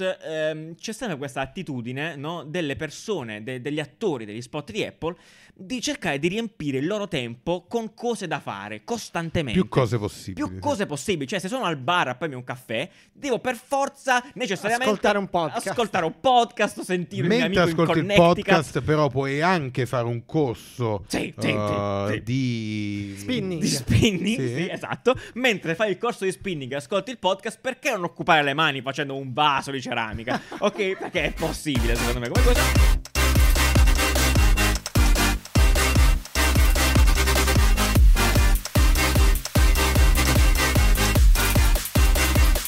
ehm, 0.00 0.74
c'è 0.74 0.92
sempre 0.92 1.16
questa 1.16 1.40
attitudine 1.40 2.16
no, 2.16 2.44
delle 2.44 2.76
persone, 2.76 3.42
de- 3.42 3.60
degli 3.60 3.80
attori 3.80 4.24
degli 4.24 4.42
spot 4.42 4.70
di 4.72 4.84
Apple 4.84 5.16
di 5.58 5.80
cercare 5.80 6.18
di 6.18 6.28
riempire 6.28 6.76
il 6.78 6.86
loro 6.86 7.08
tempo 7.08 7.64
con 7.66 7.94
cose 7.94 8.26
da 8.26 8.40
fare 8.40 8.84
costantemente. 8.84 9.58
Più 9.58 9.70
cose 9.70 9.96
possibili. 9.98 10.46
Più 10.46 10.58
cose 10.58 10.84
possibili, 10.84 11.26
cioè 11.26 11.38
se 11.38 11.48
sono 11.48 11.64
al 11.64 11.78
bar 11.78 12.08
a 12.08 12.14
premi 12.14 12.34
un 12.34 12.44
caffè, 12.44 12.86
devo 13.10 13.38
per 13.38 13.56
forza 13.56 14.22
necessariamente 14.34 14.84
Ascoltare 14.90 15.16
un 15.18 15.28
podcast. 15.30 15.66
ascoltare 15.68 16.04
un 16.04 16.20
podcast 16.20 16.80
sentire 16.82 17.22
un 17.22 17.28
mio 17.28 17.38
Mentre 17.38 17.62
amico 17.62 17.82
in 17.82 17.88
ascolti 17.88 18.06
il 18.06 18.14
podcast, 18.14 18.82
però, 18.82 19.08
puoi 19.08 19.40
anche 19.40 19.86
fare 19.86 20.06
un 20.06 20.26
corso 20.26 21.04
Sì, 21.06 21.32
sì, 21.38 21.50
uh, 21.50 22.06
sì, 22.08 22.12
sì. 22.12 22.22
di 22.22 23.14
Spinning. 23.16 23.60
di 23.62 23.66
spinning, 23.68 24.38
Sì. 24.38 24.54
sì, 24.54 24.68
esatto. 24.68 25.14
Mentre 25.34 25.74
fai 25.74 25.90
il 25.92 25.96
corso 25.98 26.24
di 26.26 26.32
spinning 26.32 26.70
e 26.72 26.76
ascolti 26.76 27.12
il 27.12 27.18
podcast, 27.18 27.58
perché 27.62 27.90
non 27.92 28.04
occupare 28.04 28.42
le 28.42 28.52
mani 28.52 28.82
facendo 28.82 29.16
un 29.16 29.32
vaso 29.32 29.70
di 29.70 29.80
ceramica? 29.86 30.40
ok? 30.58 30.96
Perché 30.96 31.24
è 31.26 31.32
possibile, 31.32 31.94
secondo 31.94 32.18
me, 32.18 32.28
come 32.28 32.44
cosa. 32.44 32.60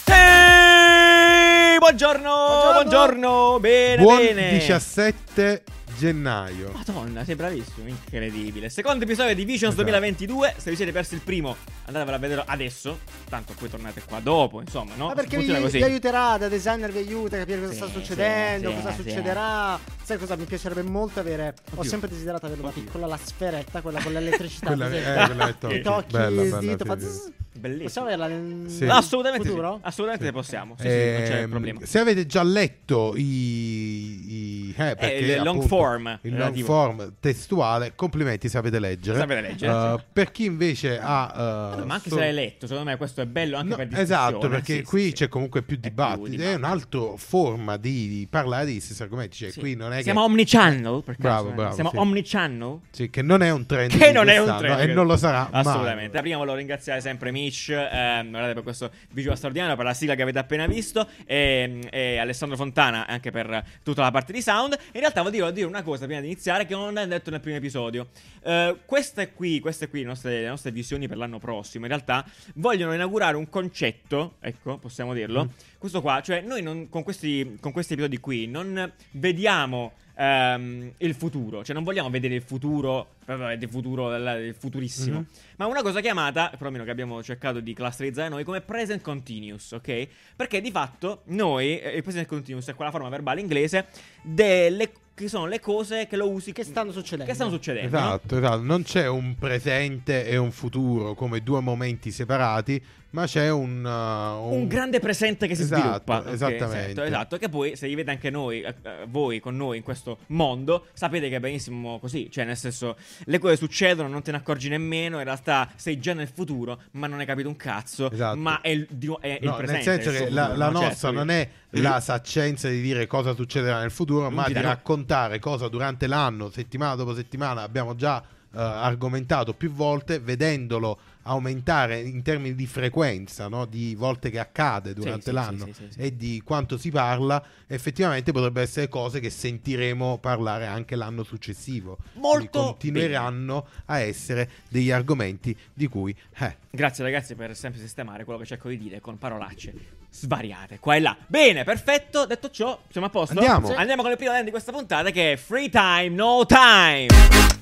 Ehi, 0.04 1.78
Buongiorno, 1.78 2.70
buongiorno, 2.72 3.58
bene, 3.60 4.02
Buon 4.02 4.18
bene. 4.18 4.50
17 4.52 5.64
gennaio. 5.98 6.70
Madonna, 6.72 7.24
sei 7.24 7.34
bravissimo, 7.34 7.88
incredibile. 7.88 8.68
Secondo 8.70 9.04
episodio 9.04 9.34
di 9.34 9.44
Visions 9.44 9.74
Esatto. 9.74 9.82
2022. 9.90 10.54
Se 10.56 10.70
vi 10.70 10.76
siete 10.76 10.92
persi 10.92 11.14
il 11.14 11.20
primo, 11.20 11.56
andatevelo 11.86 12.16
a 12.16 12.20
vedere 12.20 12.44
adesso. 12.46 13.00
Tanto 13.28 13.52
poi 13.58 13.68
tornate 13.68 14.02
qua 14.06 14.20
dopo, 14.20 14.60
insomma, 14.60 14.94
no? 14.94 15.08
Ma 15.08 15.14
perché 15.14 15.36
vi, 15.38 15.46
vi 15.46 15.82
aiuterà, 15.82 16.38
da 16.38 16.48
designer 16.48 16.92
vi 16.92 16.98
aiuta 16.98 17.36
a 17.36 17.38
capire 17.40 17.58
cosa 17.60 17.72
Sì, 17.72 17.76
sta 17.76 17.88
succedendo, 17.88 18.70
sì, 18.70 18.76
cosa 18.76 18.90
sì. 18.92 19.02
succederà. 19.02 19.78
Sai 20.08 20.16
cosa 20.16 20.36
mi 20.36 20.44
piacerebbe 20.44 20.80
molto 20.80 21.20
avere? 21.20 21.54
Ho 21.74 21.80
Oddio. 21.80 21.90
sempre 21.90 22.08
desiderato 22.08 22.46
avere 22.46 22.62
una 22.62 22.70
piccola 22.70 23.06
la 23.06 23.18
sferetta, 23.22 23.82
quella 23.82 24.00
con 24.02 24.10
l'elettricità. 24.12 24.68
Quella, 24.68 24.88
eh, 24.90 25.26
quella 25.26 25.48
è 25.48 25.58
top. 25.58 25.70
Ti 25.70 25.80
tocchi 25.82 26.12
Bella, 26.16 26.28
il 26.42 26.48
bella, 26.48 26.58
dito, 26.60 26.84
sì, 26.84 26.84
fa 26.90 26.98
sì. 26.98 27.04
zzz. 27.06 27.30
Bellissimo. 27.58 27.84
Possiamo 27.88 28.06
averla 28.06 28.26
nel 28.28 28.70
Sì. 28.70 28.84
Assolutamente 28.84 29.48
futuro? 29.48 29.74
sì. 29.74 29.80
Assolutamente 29.82 30.32
possiamo. 30.32 30.76
Sì, 30.78 30.88
sì, 30.88 30.94
non 30.96 31.22
c'è 31.24 31.40
Ehm, 31.42 31.50
problema. 31.50 31.80
Se 31.84 31.98
avete 31.98 32.24
già 32.24 32.42
letto 32.44 33.14
i, 33.16 33.22
i- 33.22 34.74
eh, 34.76 34.94
perché, 34.94 35.14
il 35.16 35.36
long 35.42 35.46
appunto, 35.56 35.66
form 35.66 36.06
il 36.22 36.30
long 36.30 36.38
relativo. 36.38 36.66
form 36.66 37.12
testuale, 37.18 37.92
complimenti, 37.96 38.48
sapete 38.48 38.78
leggere. 38.78 39.18
Sapete 39.18 39.40
leggere, 39.40 39.72
Uh, 39.72 39.98
sì. 39.98 40.04
per 40.12 40.30
chi 40.30 40.44
invece 40.44 41.00
ha 41.02 41.74
uh, 41.82 41.84
Ma 41.84 41.94
anche 41.94 42.08
so- 42.10 42.14
se 42.14 42.20
l'hai 42.20 42.32
letto, 42.32 42.66
secondo 42.68 42.90
me 42.90 42.96
questo 42.96 43.22
è 43.22 43.26
bello 43.26 43.56
anche 43.56 43.70
No, 43.70 43.76
per 43.76 43.88
discussione. 43.88 44.22
esatto, 44.28 44.48
perché 44.48 44.76
Sì, 44.76 44.82
qui 44.84 45.00
sì, 45.02 45.06
sì. 45.08 45.12
c'è 45.14 45.28
comunque 45.28 45.62
più 45.62 45.76
È 45.76 45.80
dibattito. 45.80 46.26
È 46.26 46.30
dibattito. 46.30 46.56
un'altra 46.58 47.00
forma 47.16 47.76
di, 47.76 48.08
di 48.08 48.26
parlare 48.30 48.66
degli 48.66 48.78
stessi 48.80 49.02
argomenti. 49.02 49.36
Cioè, 49.36 49.50
Sì. 49.50 49.58
qui 49.58 49.74
non 49.74 49.92
è 49.92 49.97
Siamo 50.02 50.20
che, 50.20 50.26
omnichannel, 50.26 51.02
per 51.04 51.16
Bravo, 51.18 51.50
eh? 51.50 51.52
bravo, 51.52 51.74
Siamo 51.74 51.90
sì. 51.90 51.96
omnichannel. 51.96 52.78
sì, 52.90 53.10
che 53.10 53.22
non 53.22 53.42
è 53.42 53.50
un 53.50 53.66
trend. 53.66 53.96
Che 53.96 54.12
non 54.12 54.28
è 54.28 54.38
un 54.38 54.56
trend 54.58 54.80
E 54.80 54.86
non 54.92 55.06
lo 55.06 55.16
sarà 55.16 55.48
mai. 55.50 55.60
Assolutamente. 55.60 56.20
Prima 56.20 56.36
volevo 56.36 56.56
ringraziare 56.56 57.00
sempre 57.00 57.30
Mitch 57.30 57.70
ehm, 57.70 58.30
guardate, 58.30 58.54
per 58.54 58.62
questo 58.62 58.90
visual 59.12 59.36
straordinario, 59.36 59.76
per 59.76 59.84
la 59.84 59.94
sigla 59.94 60.14
che 60.14 60.22
avete 60.22 60.38
appena 60.38 60.66
visto, 60.66 61.08
e, 61.26 61.80
e 61.90 62.18
Alessandro 62.18 62.56
Fontana 62.56 63.06
anche 63.06 63.30
per 63.30 63.64
tutta 63.82 64.02
la 64.02 64.10
parte 64.10 64.32
di 64.32 64.42
sound. 64.42 64.76
In 64.92 65.00
realtà 65.00 65.22
volevo 65.22 65.50
dire 65.50 65.66
una 65.66 65.82
cosa 65.82 66.04
prima 66.04 66.20
di 66.20 66.26
iniziare 66.26 66.66
che 66.66 66.74
non 66.74 66.96
ho 66.96 67.06
detto 67.06 67.30
nel 67.30 67.40
primo 67.40 67.56
episodio. 67.56 68.08
Eh, 68.42 68.76
queste 68.84 69.32
qui, 69.32 69.60
queste 69.60 69.88
qui, 69.88 70.00
le 70.00 70.06
nostre, 70.06 70.40
le 70.40 70.48
nostre 70.48 70.70
visioni 70.70 71.08
per 71.08 71.16
l'anno 71.16 71.38
prossimo, 71.38 71.84
in 71.84 71.90
realtà 71.90 72.24
vogliono 72.54 72.94
inaugurare 72.94 73.36
un 73.36 73.48
concetto, 73.48 74.36
ecco, 74.40 74.78
possiamo 74.78 75.14
dirlo. 75.14 75.44
Mm. 75.44 75.48
Questo 75.78 76.00
qua, 76.00 76.20
cioè 76.20 76.40
noi 76.40 76.60
non- 76.60 76.88
con, 76.88 77.04
questi, 77.04 77.56
con 77.60 77.70
questi 77.70 77.92
episodi 77.92 78.18
qui 78.18 78.46
non 78.48 78.92
vediamo 79.12 79.92
ehm, 80.20 80.94
il 80.96 81.14
futuro, 81.14 81.62
cioè 81.62 81.72
non 81.76 81.84
vogliamo 81.84 82.10
vedere 82.10 82.34
il 82.34 82.42
futuro, 82.42 83.14
il 83.28 83.68
futuro, 83.70 84.12
il 84.16 84.56
futurissimo, 84.58 85.18
Mhm. 85.20 85.26
ma 85.58 85.66
una 85.66 85.80
cosa 85.82 86.00
chiamata, 86.00 86.48
perlomeno 86.50 86.82
che 86.82 86.90
abbiamo 86.90 87.22
cercato 87.22 87.60
di 87.60 87.72
clusterizzare 87.72 88.28
noi, 88.28 88.42
come 88.42 88.60
present 88.60 89.00
continuous, 89.00 89.70
ok? 89.70 90.08
Perché 90.34 90.60
di 90.60 90.72
fatto 90.72 91.22
noi, 91.26 91.78
eh, 91.78 91.90
il 91.94 92.02
present 92.02 92.26
continuous 92.26 92.66
è 92.66 92.74
quella 92.74 92.90
forma 92.90 93.08
verbale 93.08 93.40
inglese 93.40 93.86
delle 94.22 94.90
che 95.22 95.28
sono 95.28 95.46
le 95.46 95.60
cose 95.60 96.06
che 96.06 96.16
lo 96.16 96.30
usi 96.30 96.52
Che 96.52 96.64
stanno 96.64 96.92
succedendo. 96.92 97.24
Che 97.24 97.34
stanno 97.34 97.50
succedendo, 97.50 97.98
no? 97.98 98.04
Esatto, 98.06 98.36
esatto. 98.38 98.62
Non 98.62 98.82
c'è 98.82 99.06
un 99.08 99.34
presente 99.36 100.26
e 100.26 100.36
un 100.36 100.52
futuro 100.52 101.14
come 101.14 101.42
due 101.42 101.60
momenti 101.60 102.10
separati, 102.10 102.82
ma 103.10 103.24
c'è 103.24 103.50
un, 103.50 103.82
uh, 103.86 104.52
un 104.52 104.66
grande 104.68 105.00
presente 105.00 105.46
che 105.46 105.54
si 105.54 105.62
Esatto, 105.62 105.80
sviluppa. 105.80 106.30
Esattamente. 106.30 106.90
Esatto, 106.90 107.02
esatto. 107.02 107.36
Che 107.38 107.48
poi, 107.48 107.74
se 107.74 107.88
vedete 107.88 108.10
anche 108.10 108.28
noi, 108.28 108.60
eh, 108.60 108.74
eh, 108.82 109.06
voi 109.08 109.40
con 109.40 109.56
noi 109.56 109.78
in 109.78 109.82
questo 109.82 110.18
mondo, 110.26 110.86
sapete 110.92 111.30
che 111.30 111.36
è 111.36 111.40
benissimo 111.40 111.98
così. 111.98 112.30
Cioè, 112.30 112.44
nel 112.44 112.56
senso, 112.58 112.96
le 113.24 113.38
cose 113.38 113.56
succedono, 113.56 114.08
non 114.08 114.20
te 114.22 114.30
ne 114.30 114.36
accorgi 114.36 114.68
nemmeno. 114.68 115.16
In 115.18 115.24
realtà 115.24 115.70
sei 115.76 115.98
già 115.98 116.12
nel 116.12 116.28
futuro, 116.28 116.82
ma 116.92 117.06
non 117.06 117.18
hai 117.20 117.24
capito 117.26 117.48
un 117.48 117.56
cazzo. 117.56 118.10
Esatto. 118.10 118.36
Ma 118.36 118.60
è 118.60 118.68
il, 118.68 118.86
di- 118.90 119.16
è 119.20 119.38
il 119.40 119.46
No, 119.48 119.56
presente. 119.56 119.72
nel 119.90 120.02
senso 120.02 120.10
il 120.10 120.16
che 120.26 120.30
la, 120.30 120.42
futuro, 120.48 120.58
la? 120.58 120.72
Cioè, 120.72 120.82
nostra 120.84 121.08
poi- 121.08 121.16
non 121.16 121.30
è 121.30 121.48
la 121.70 122.00
saccenza 122.00 122.68
di 122.68 122.80
dire 122.82 123.06
cosa 123.06 123.34
succederà 123.34 123.80
nel 123.80 123.90
futuro, 123.90 124.30
ma 124.30 124.46
di 124.46 124.52
noi. 124.52 124.62
Raccontare 125.08 125.38
cosa 125.38 125.68
durante 125.68 126.06
l'anno, 126.06 126.50
settimana 126.50 126.94
dopo 126.94 127.14
settimana, 127.14 127.62
abbiamo 127.62 127.94
già 127.94 128.20
eh, 128.20 128.60
argomentato 128.60 129.54
più 129.54 129.70
volte, 129.70 130.18
vedendolo 130.18 130.98
aumentare 131.28 132.00
in 132.00 132.22
termini 132.22 132.54
di 132.54 132.66
frequenza, 132.66 133.48
no? 133.48 133.66
di 133.66 133.94
volte 133.94 134.30
che 134.30 134.38
accade 134.38 134.94
durante 134.94 135.26
sì, 135.26 135.32
l'anno 135.32 135.66
sì, 135.66 135.88
sì, 135.90 135.98
e 135.98 136.16
di 136.16 136.42
quanto 136.44 136.76
si 136.78 136.90
parla, 136.90 137.42
effettivamente 137.66 138.32
potrebbe 138.32 138.62
essere 138.62 138.88
cose 138.88 139.20
che 139.20 139.30
sentiremo 139.30 140.18
parlare 140.18 140.66
anche 140.66 140.96
l'anno 140.96 141.22
successivo. 141.22 141.96
Quindi 141.96 142.20
Molto 142.20 142.62
continueranno 142.62 143.66
a 143.86 144.00
essere 144.00 144.48
degli 144.68 144.90
argomenti 144.90 145.56
di 145.72 145.86
cui 145.86 146.14
eh, 146.38 146.56
Grazie 146.70 147.04
ragazzi 147.04 147.34
per 147.34 147.54
sempre 147.56 147.80
sistemare 147.80 148.24
quello 148.24 148.38
che 148.38 148.46
cerco 148.46 148.68
di 148.68 148.78
dire 148.78 149.00
con 149.00 149.18
parolacce 149.18 149.96
svariate 150.10 150.78
qua 150.78 150.96
e 150.96 151.00
là. 151.00 151.16
Bene, 151.26 151.64
perfetto. 151.64 152.26
Detto 152.26 152.50
ciò, 152.50 152.80
siamo 152.90 153.06
a 153.06 153.10
posto? 153.10 153.38
Andiamo. 153.38 153.74
Andiamo 153.74 154.02
con 154.02 154.10
il 154.10 154.16
primo 154.16 154.42
di 154.42 154.50
questa 154.50 154.72
puntata 154.72 155.10
che 155.10 155.32
è 155.32 155.36
Free 155.36 155.68
Time, 155.68 156.08
No 156.08 156.44
Time. 156.46 157.57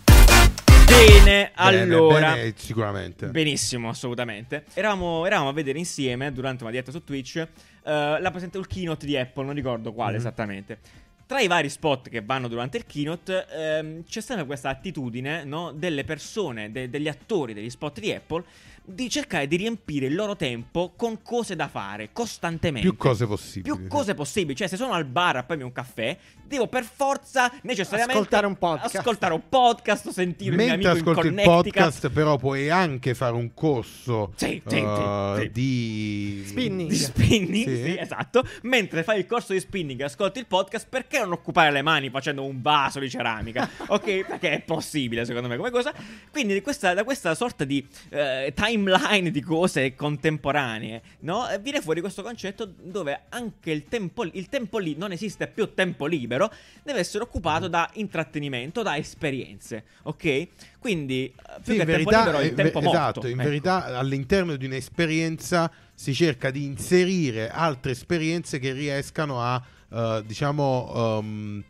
Bene, 0.87 1.51
allora. 1.55 2.35
bene, 2.35 2.55
sicuramente. 2.57 3.27
Benissimo, 3.27 3.89
assolutamente. 3.89 4.65
Eravamo, 4.75 5.27
eravamo 5.27 5.49
a 5.51 5.53
vedere 5.53 5.79
insieme 5.79 6.33
durante 6.33 6.63
una 6.63 6.71
diretta 6.71 6.91
su 6.93 7.03
Twitch 7.05 7.37
eh, 7.37 7.49
la 7.83 8.31
presente 8.31 8.59
il 8.59 8.67
keynote 8.67 9.05
di 9.07 9.17
Apple, 9.17 9.45
non 9.45 9.55
ricordo 9.55 9.93
quale 9.93 10.13
Mhm. 10.13 10.19
esattamente. 10.19 10.79
Tra 11.27 11.41
i 11.41 11.49
vari 11.49 11.69
spot 11.69 12.09
che 12.09 12.23
vanno 12.23 12.47
durante 12.47 12.77
il 12.77 12.87
keynote 12.87 13.47
ehm, 13.51 14.05
c'è 14.05 14.21
sempre 14.21 14.47
questa 14.47 14.69
attitudine 14.69 15.43
no, 15.43 15.73
delle 15.73 16.05
persone, 16.05 16.71
de- 16.71 16.89
degli 16.89 17.09
attori 17.09 17.53
degli 17.53 17.69
spot 17.71 17.99
di 17.99 18.13
Apple 18.13 18.45
di 18.89 19.11
cercare 19.11 19.47
di 19.49 19.57
riempire 19.57 20.07
il 20.07 20.15
loro 20.15 20.37
tempo 20.37 20.93
con 20.97 21.21
cose 21.23 21.57
da 21.57 21.67
fare 21.69 22.11
costantemente. 22.13 22.89
Più 22.89 22.97
cose 22.97 23.27
possibili. 23.27 23.77
Più 23.77 23.87
cose 23.89 24.15
possibili, 24.15 24.55
cioè 24.55 24.69
se 24.69 24.77
sono 24.77 24.93
al 24.93 25.05
bar 25.05 25.37
a 25.37 25.43
premi 25.43 25.65
un 25.65 25.73
caffè, 25.73 26.17
devo 26.45 26.69
per 26.69 26.85
forza 26.85 27.51
necessariamente 27.63 28.19
Ascoltare 28.19 28.47
un 28.47 28.57
podcast. 28.57 28.95
ascoltare 28.97 29.35
un 29.35 29.43
podcast 29.49 30.09
sentire 30.11 30.51
un 30.51 30.57
mio 30.57 30.67
Mentre 30.67 30.91
amico 30.91 31.11
in 31.11 31.17
ascolti 31.19 31.35
il 31.37 31.43
podcast, 31.43 32.09
però, 32.11 32.37
puoi 32.37 32.71
anche 32.71 33.15
fare 33.15 33.35
un 33.35 33.53
corso 33.55 34.33
Sì, 34.37 34.63
sì, 34.67 34.79
uh, 34.79 35.35
sì, 35.37 35.41
sì. 35.43 35.51
di 35.51 36.43
Spinning. 36.47 36.89
di 36.89 36.97
spinning, 36.97 37.67
Sì. 37.67 37.83
sì. 37.83 37.97
esatto. 37.99 38.45
Mentre 38.63 39.03
fai 39.03 39.19
il 39.19 39.27
corso 39.27 39.53
di 39.53 39.61
spinning 39.61 40.01
e 40.01 40.05
ascolti 40.05 40.39
il 40.39 40.47
podcast, 40.47 40.87
perché 40.89 41.19
non 41.19 41.33
occupare 41.33 41.73
le 41.73 41.83
mani 41.83 42.09
facendo 42.11 42.45
un 42.45 42.63
vaso 42.63 43.01
di 43.01 43.11
ceramica? 43.11 43.69
ok? 43.89 44.27
Perché 44.27 44.53
è 44.53 44.61
possibile, 44.61 45.25
secondo 45.25 45.49
me, 45.49 45.57
come 45.57 45.71
cosa. 45.71 45.93
Quindi, 46.31 46.61
questa- 46.61 46.95
da 46.95 47.03
questa 47.05 47.35
sorta 47.35 47.65
di 47.65 47.85
eh, 48.11 48.53
timeline 48.77 49.31
di 49.31 49.41
cose 49.41 49.95
contemporanee, 49.95 51.03
no? 51.21 51.47
Viene 51.61 51.81
fuori 51.81 52.01
questo 52.01 52.23
concetto 52.23 52.71
dove 52.81 53.23
anche 53.31 53.71
il 53.71 53.85
tempo, 53.85 54.25
il 54.25 54.49
tempo 54.49 54.79
lì 54.79 54.95
non 54.97 55.13
esiste 55.13 55.47
più 55.47 55.73
tempo 55.75 56.07
libero, 56.07 56.53
deve 56.83 57.01
essere 57.01 57.25
occupato 57.25 57.69
da 57.69 57.89
intrattenimento, 57.95 58.83
da 58.83 58.97
esperienze, 58.97 59.85
ok? 60.03 60.49
Quindi, 60.79 61.25
eh, 61.27 61.61
più 61.63 61.73
Sì, 61.73 61.79
che 61.79 61.83
in 61.83 61.87
tempo 61.89 62.11
verità, 62.11 62.19
libero, 62.19 62.41
il 62.41 62.47
eh, 62.51 62.55
tempo 62.55 62.81
morto. 62.81 62.99
esatto, 62.99 63.27
in 63.27 63.41
ecco. 63.41 63.49
verità 63.49 63.85
all'interno 63.99 64.57
di 64.57 64.67
un'esperienza 64.67 65.71
si 65.95 66.15
cerca 66.15 66.51
di 66.51 66.65
inserire 66.65 67.49
altre 67.51 67.93
esperienze 67.93 68.59
che 68.59 68.73
riescano 68.73 69.41
a, 69.41 69.63
eh, 69.91 70.23
diciamo, 70.27 71.19
ehm, 71.19 71.65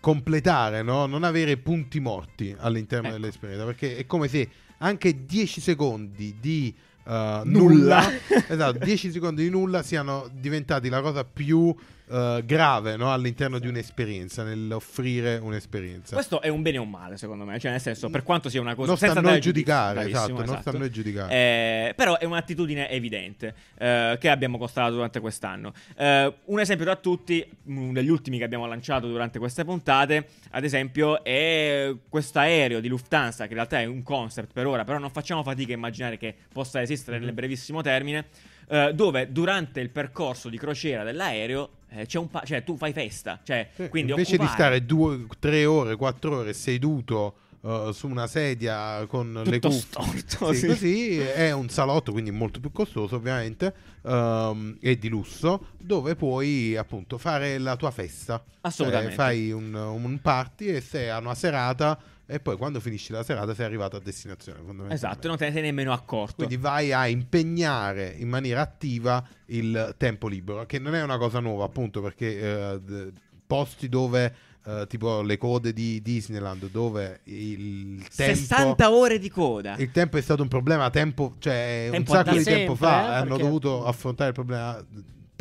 completare, 0.00 0.82
no? 0.82 1.06
non 1.06 1.24
avere 1.24 1.56
punti 1.56 1.98
morti 1.98 2.54
all'interno 2.58 3.08
Ecco. 3.08 3.16
dell'esperienza, 3.16 3.64
perché 3.64 3.96
è 3.96 4.04
come 4.04 4.28
se 4.28 4.46
anche 4.78 5.24
10 5.24 5.60
secondi 5.60 6.36
di 6.40 6.74
eh, 7.06 7.40
Nulla. 7.44 8.00
nulla, 8.00 8.10
esatto, 8.48 8.78
10 8.84 9.12
secondi 9.12 9.42
di 9.44 9.50
nulla 9.50 9.82
siano 9.82 10.28
diventati 10.32 10.88
la 10.88 11.00
cosa 11.00 11.24
più 11.24 11.74
eh, 12.10 12.42
grave 12.44 12.96
no? 12.96 13.12
all'interno 13.12 13.58
di 13.58 13.66
un'esperienza, 13.66 14.42
nell'offrire 14.42 15.36
un'esperienza. 15.36 16.14
Questo 16.14 16.40
è 16.40 16.48
un 16.48 16.62
bene 16.62 16.78
o 16.78 16.82
un 16.82 16.90
male, 16.90 17.16
secondo 17.16 17.44
me. 17.44 17.58
Cioè, 17.58 17.70
nel 17.70 17.80
senso, 17.80 18.10
per 18.10 18.22
quanto 18.22 18.48
sia 18.48 18.60
una 18.60 18.74
cosa. 18.74 18.88
Non 18.88 18.96
sta 18.96 19.12
a 19.12 19.20
noi 19.20 19.40
giudicare, 19.40 19.94
bravissimo, 19.94 20.24
esatto, 20.40 20.50
non 20.52 20.60
sta 20.60 20.70
a 20.70 20.78
noi 20.78 20.90
giudicare. 20.90 21.32
Eh, 21.32 21.94
però 21.94 22.18
è 22.18 22.24
un'attitudine 22.24 22.90
evidente 22.90 23.54
eh, 23.78 24.16
che 24.20 24.28
abbiamo 24.28 24.58
constatato 24.58 24.94
durante 24.94 25.20
quest'anno. 25.20 25.72
Eh, 25.96 26.34
un 26.44 26.60
esempio 26.60 26.84
da 26.84 26.96
tutti, 26.96 27.46
uno 27.64 27.92
degli 27.92 28.08
ultimi 28.10 28.38
che 28.38 28.44
abbiamo 28.44 28.66
lanciato 28.66 29.08
durante 29.08 29.38
queste 29.38 29.64
puntate, 29.64 30.28
ad 30.50 30.64
esempio, 30.64 31.22
è 31.24 31.94
questo 32.08 32.38
aereo 32.38 32.80
di 32.80 32.88
Lufthansa, 32.88 33.44
che 33.44 33.50
in 33.50 33.56
realtà 33.56 33.80
è 33.80 33.84
un 33.86 34.02
concept 34.02 34.52
per 34.52 34.66
ora, 34.66 34.84
però 34.84 34.98
non 34.98 35.10
facciamo 35.10 35.42
fatica 35.42 35.72
a 35.72 35.76
immaginare 35.76 36.16
che 36.18 36.34
possa 36.52 36.82
esistere 36.82 37.18
nel 37.18 37.28
Mhm. 37.28 37.34
brevissimo 37.34 37.80
termine. 37.82 38.26
eh, 38.66 38.92
dove 38.94 39.30
durante 39.30 39.80
il 39.80 39.90
percorso 39.90 40.48
di 40.48 40.56
crociera 40.56 41.04
dell'aereo 41.04 41.68
c'è 42.06 42.18
un 42.18 42.28
pa- 42.28 42.42
cioè 42.44 42.64
tu 42.64 42.76
fai 42.76 42.92
festa, 42.92 43.40
cioè 43.44 43.68
Sì, 43.74 43.88
quindi 43.88 44.10
invece 44.12 44.36
di 44.36 44.44
occupare- 44.44 44.58
stare 44.58 44.84
due, 44.86 45.26
tre 45.38 45.64
ore, 45.64 45.96
quattro 45.96 46.38
ore 46.38 46.52
seduto 46.52 47.36
eh, 47.64 47.90
su 47.94 48.08
una 48.08 48.26
sedia 48.26 49.06
con 49.06 49.32
le 49.44 49.58
Tutto 49.58 49.68
cuffie, 49.68 50.20
storto, 50.26 50.52
sì, 50.52 50.58
sì. 50.60 50.66
così 50.66 51.18
è 51.18 51.50
un 51.52 51.68
salotto, 51.70 52.12
quindi 52.12 52.30
molto 52.30 52.60
più 52.60 52.70
costoso 52.72 53.16
ovviamente 53.16 53.72
ehm, 54.02 54.76
e 54.80 54.98
di 54.98 55.08
lusso, 55.08 55.68
dove 55.78 56.14
puoi 56.14 56.76
appunto 56.76 57.16
fare 57.18 57.56
la 57.58 57.76
tua 57.76 57.90
festa. 57.90 58.42
Assolutamente. 58.62 59.14
Cioè, 59.14 59.18
fai 59.24 59.50
un, 59.52 59.72
un 59.74 60.18
party 60.20 60.66
e 60.66 60.80
sei 60.80 61.08
a 61.08 61.18
una 61.18 61.34
serata 61.34 61.98
e 62.26 62.40
poi 62.40 62.56
quando 62.56 62.80
finisci 62.80 63.12
la 63.12 63.22
serata 63.22 63.54
sei 63.54 63.66
arrivato 63.66 63.96
a 63.96 64.00
destinazione. 64.00 64.60
Esatto, 64.92 65.28
non 65.28 65.36
te 65.36 65.46
ne 65.46 65.52
sei 65.52 65.62
nemmeno 65.62 65.92
accorto. 65.92 66.36
Quindi 66.36 66.56
vai 66.56 66.92
a 66.92 67.06
impegnare 67.06 68.14
in 68.16 68.28
maniera 68.28 68.62
attiva 68.62 69.22
il 69.46 69.94
tempo 69.98 70.28
libero, 70.28 70.64
che 70.64 70.78
non 70.78 70.94
è 70.94 71.02
una 71.02 71.18
cosa 71.18 71.40
nuova, 71.40 71.64
appunto, 71.64 72.00
perché 72.00 72.40
eh, 72.40 73.12
posti 73.46 73.90
dove, 73.90 74.34
eh, 74.64 74.86
tipo 74.88 75.20
le 75.20 75.36
code 75.36 75.74
di 75.74 76.00
Disneyland, 76.00 76.70
dove 76.70 77.20
il 77.24 78.06
tempo... 78.14 78.34
60 78.34 78.90
ore 78.90 79.18
di 79.18 79.28
coda. 79.28 79.76
Il 79.76 79.90
tempo 79.90 80.16
è 80.16 80.22
stato 80.22 80.40
un 80.40 80.48
problema 80.48 80.88
tempo, 80.88 81.34
cioè 81.38 81.88
Tempo 81.90 82.10
un 82.10 82.16
sacco 82.16 82.36
di 82.36 82.42
sempre, 82.42 82.54
tempo 82.54 82.74
fa 82.74 83.02
eh, 83.02 83.14
hanno 83.16 83.28
perché- 83.28 83.42
dovuto 83.42 83.84
affrontare 83.84 84.28
il 84.30 84.34
problema 84.34 84.84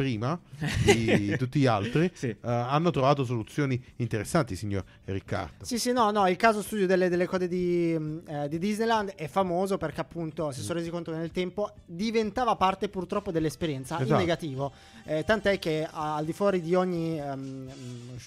prima 0.04 0.38
di 0.84 1.36
tutti 1.38 1.60
gli 1.62 1.66
altri. 1.66 2.12
Sì. 2.14 2.28
Eh, 2.28 2.38
hanno 2.42 2.92
trovato 2.92 3.24
soluzioni 3.24 3.82
interessanti, 3.98 4.56
signor 4.58 4.84
Riccardo. 5.06 5.64
Sì, 5.64 5.80
sì, 5.80 5.94
no, 5.94 6.12
no, 6.12 6.28
il 6.28 6.36
caso 6.36 6.62
studio 6.62 6.86
delle, 6.86 7.08
delle 7.08 7.26
code 7.26 7.48
di, 7.48 7.94
eh, 8.28 8.50
di 8.50 8.60
Disneyland 8.60 9.14
è 9.16 9.28
famoso 9.28 9.78
perché 9.78 10.02
appunto 10.02 10.52
si 10.52 10.62
sono 10.62 10.80
resi 10.80 10.90
conto 10.90 11.12
che 11.12 11.18
nel 11.18 11.32
tempo 11.32 11.72
diventava 11.86 12.56
parte 12.58 12.90
purtroppo 12.90 13.32
dell'esperienza 13.32 13.96
in 13.96 14.04
Esatto. 14.04 14.20
negativo. 14.20 14.72
Eh, 15.06 15.24
tant'è 15.24 15.58
che 15.58 15.88
al 15.90 16.26
di 16.26 16.34
fuori 16.34 16.62
di 16.62 16.76
ogni, 16.76 17.20
mh, 17.20 17.72